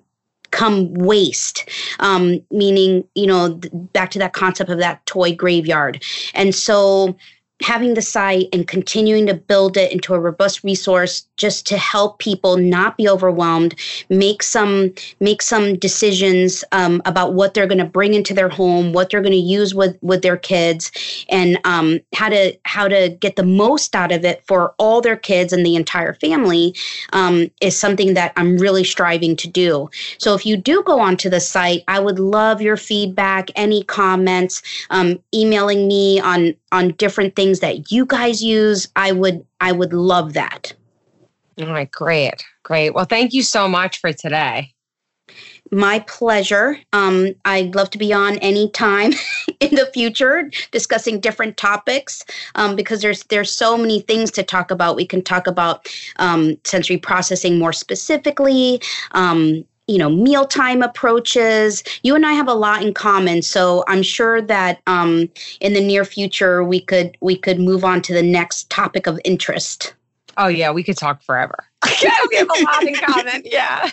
come 0.52 0.94
waste. 0.94 1.70
Um, 2.00 2.42
meaning 2.52 3.04
you 3.16 3.28
know 3.28 3.60
back 3.94 4.12
to 4.12 4.20
that 4.20 4.34
concept 4.34 4.70
of 4.70 4.80
that 4.80 5.06
toy 5.06 5.36
graveyard. 5.36 6.04
And 6.34 6.54
so 6.54 7.16
having 7.62 7.96
the 7.96 8.02
site 8.02 8.48
and 8.54 8.68
continuing 8.68 9.26
to 9.26 9.34
build 9.34 9.78
it 9.78 9.92
into 9.92 10.14
a 10.14 10.20
robust 10.20 10.64
resource 10.64 11.28
just 11.38 11.66
to 11.66 11.78
help 11.78 12.20
people 12.20 12.56
not 12.56 12.98
be 12.98 13.10
overwhelmed 13.10 13.74
make 14.10 14.44
some 14.44 14.94
make 15.20 15.42
some 15.42 15.76
decisions 15.78 16.64
um, 16.72 17.02
about 17.06 17.34
what 17.34 17.54
they're 17.54 17.68
going 17.68 17.78
to 17.80 17.86
bring 17.86 18.14
into 18.14 18.34
their 18.34 18.50
home 18.50 18.94
what 18.94 19.10
they're 19.10 19.22
going 19.22 19.32
to 19.32 19.38
use 19.38 19.74
with 19.74 19.98
with 20.02 20.22
their 20.22 20.38
kids 20.38 20.92
and 21.30 21.60
um, 21.66 22.00
how 22.14 22.30
to 22.30 22.56
how 22.66 22.88
to 22.88 23.10
get 23.20 23.36
the 23.36 23.44
most 23.44 23.96
out 23.96 24.12
of 24.12 24.24
it 24.24 24.44
for 24.46 24.76
all 24.78 25.02
their 25.02 25.18
kids 25.18 25.52
and 25.52 25.66
the 25.66 25.76
entire 25.76 26.14
family 26.14 26.76
um, 27.14 27.50
is 27.62 27.78
something 27.78 28.14
that 28.14 28.34
i'm 28.36 28.58
really 28.58 28.84
striving 28.84 29.36
to 29.36 29.48
do. 29.48 29.90
So 30.20 30.34
if 30.36 30.46
you 30.46 30.58
do 30.58 30.84
go 30.84 31.00
onto 31.00 31.30
the 31.30 31.40
site 31.40 31.84
i 31.88 32.00
would 32.00 32.20
love 32.20 32.62
your 32.62 32.78
feedback 32.78 33.50
any 33.56 33.84
comments 33.84 34.62
um, 34.92 35.20
emailing 35.34 35.88
me 35.88 36.20
on 36.20 36.54
on 36.72 36.90
different 36.94 37.36
things 37.36 37.47
that 37.56 37.92
you 37.92 38.06
guys 38.06 38.44
use 38.44 38.88
i 38.96 39.12
would 39.12 39.46
i 39.62 39.72
would 39.72 39.94
love 39.94 40.34
that. 40.34 40.74
All 41.60 41.68
right 41.68 41.92
great 41.92 42.44
great. 42.64 42.92
Well 42.92 43.06
thank 43.06 43.34
you 43.34 43.44
so 43.44 43.68
much 43.68 44.00
for 44.00 44.14
today. 44.14 44.74
My 45.72 46.00
pleasure. 46.00 46.80
Um, 46.94 47.34
i'd 47.46 47.76
love 47.76 47.90
to 47.92 47.98
be 47.98 48.14
on 48.14 48.38
any 48.40 48.70
time 48.72 49.14
in 49.60 49.76
the 49.76 49.90
future 49.94 50.50
discussing 50.72 51.20
different 51.20 51.58
topics 51.58 52.24
um, 52.56 52.76
because 52.76 53.02
there's 53.02 53.24
there's 53.26 53.52
so 53.52 53.78
many 53.78 54.02
things 54.02 54.32
to 54.32 54.44
talk 54.44 54.72
about. 54.72 54.96
We 54.96 55.06
can 55.06 55.24
talk 55.24 55.48
about 55.48 55.88
um, 56.18 56.58
sensory 56.64 56.98
processing 56.98 57.60
more 57.60 57.74
specifically 57.74 58.82
um, 59.12 59.66
you 59.88 59.98
know 59.98 60.10
mealtime 60.10 60.82
approaches. 60.84 61.84
You 62.04 62.16
and 62.16 62.26
i 62.26 62.34
have 62.34 62.48
a 62.48 62.54
lot 62.54 62.84
in 62.84 62.94
common 62.94 63.42
so 63.42 63.84
i'm 63.88 64.04
sure 64.04 64.42
that 64.42 64.82
um, 64.88 65.30
in 65.60 65.74
the 65.74 65.82
near 65.82 66.06
future 66.06 66.64
we 66.64 66.82
could 66.82 67.18
we 67.22 67.38
could 67.38 67.60
move 67.60 67.84
on 67.84 68.02
to 68.04 68.14
the 68.14 68.24
next 68.24 68.70
topic 68.70 69.08
of 69.08 69.20
interest 69.24 69.94
oh 70.38 70.48
yeah 70.48 70.72
we 70.72 70.84
could 70.84 70.98
talk 70.98 71.22
forever 71.22 71.68
we 72.30 72.38
have 72.38 72.48
a 72.50 72.64
lot 72.64 72.84
in 72.84 72.96
common. 72.96 73.44
Yeah. 73.46 73.90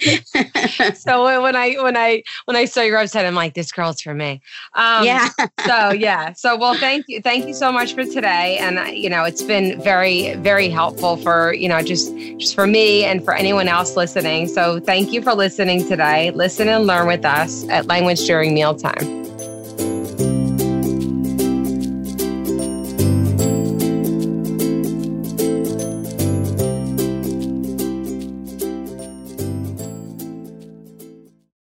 so 0.95 1.43
when 1.43 1.55
I 1.55 1.75
when 1.83 1.97
I 1.97 2.23
when 2.47 2.57
I 2.57 2.65
saw 2.65 2.81
your 2.81 2.99
website, 2.99 3.27
I'm 3.27 3.35
like, 3.35 3.55
this 3.55 3.71
girl's 3.71 4.01
for 4.01 4.15
me. 4.15 4.41
Um, 4.75 5.05
yeah. 5.05 5.29
so 5.67 5.93
yeah. 5.93 6.33
So 6.33 6.57
well, 6.57 6.75
thank 6.75 7.05
you, 7.09 7.21
thank 7.21 7.47
you 7.47 7.55
so 7.55 7.71
much 7.71 7.95
for 7.95 8.05
today, 8.05 8.59
and 8.59 8.79
uh, 8.79 8.85
you 8.85 9.11
know, 9.11 9.25
it's 9.25 9.43
been 9.43 9.81
very 9.83 10.35
very 10.37 10.69
helpful 10.69 11.17
for 11.17 11.53
you 11.53 11.69
know 11.69 11.83
just 11.83 12.15
just 12.39 12.55
for 12.55 12.67
me 12.67 13.05
and 13.05 13.25
for 13.25 13.35
anyone 13.35 13.69
else 13.69 13.97
listening. 13.97 14.49
So 14.49 14.81
thank 14.81 15.13
you 15.13 15.23
for 15.23 15.35
listening 15.35 15.87
today. 15.87 16.31
Listen 16.31 16.69
and 16.69 16.87
learn 16.87 17.07
with 17.07 17.25
us 17.25 17.69
at 17.69 17.87
Language 17.87 18.25
During 18.27 18.55
Mealtime. 18.55 19.34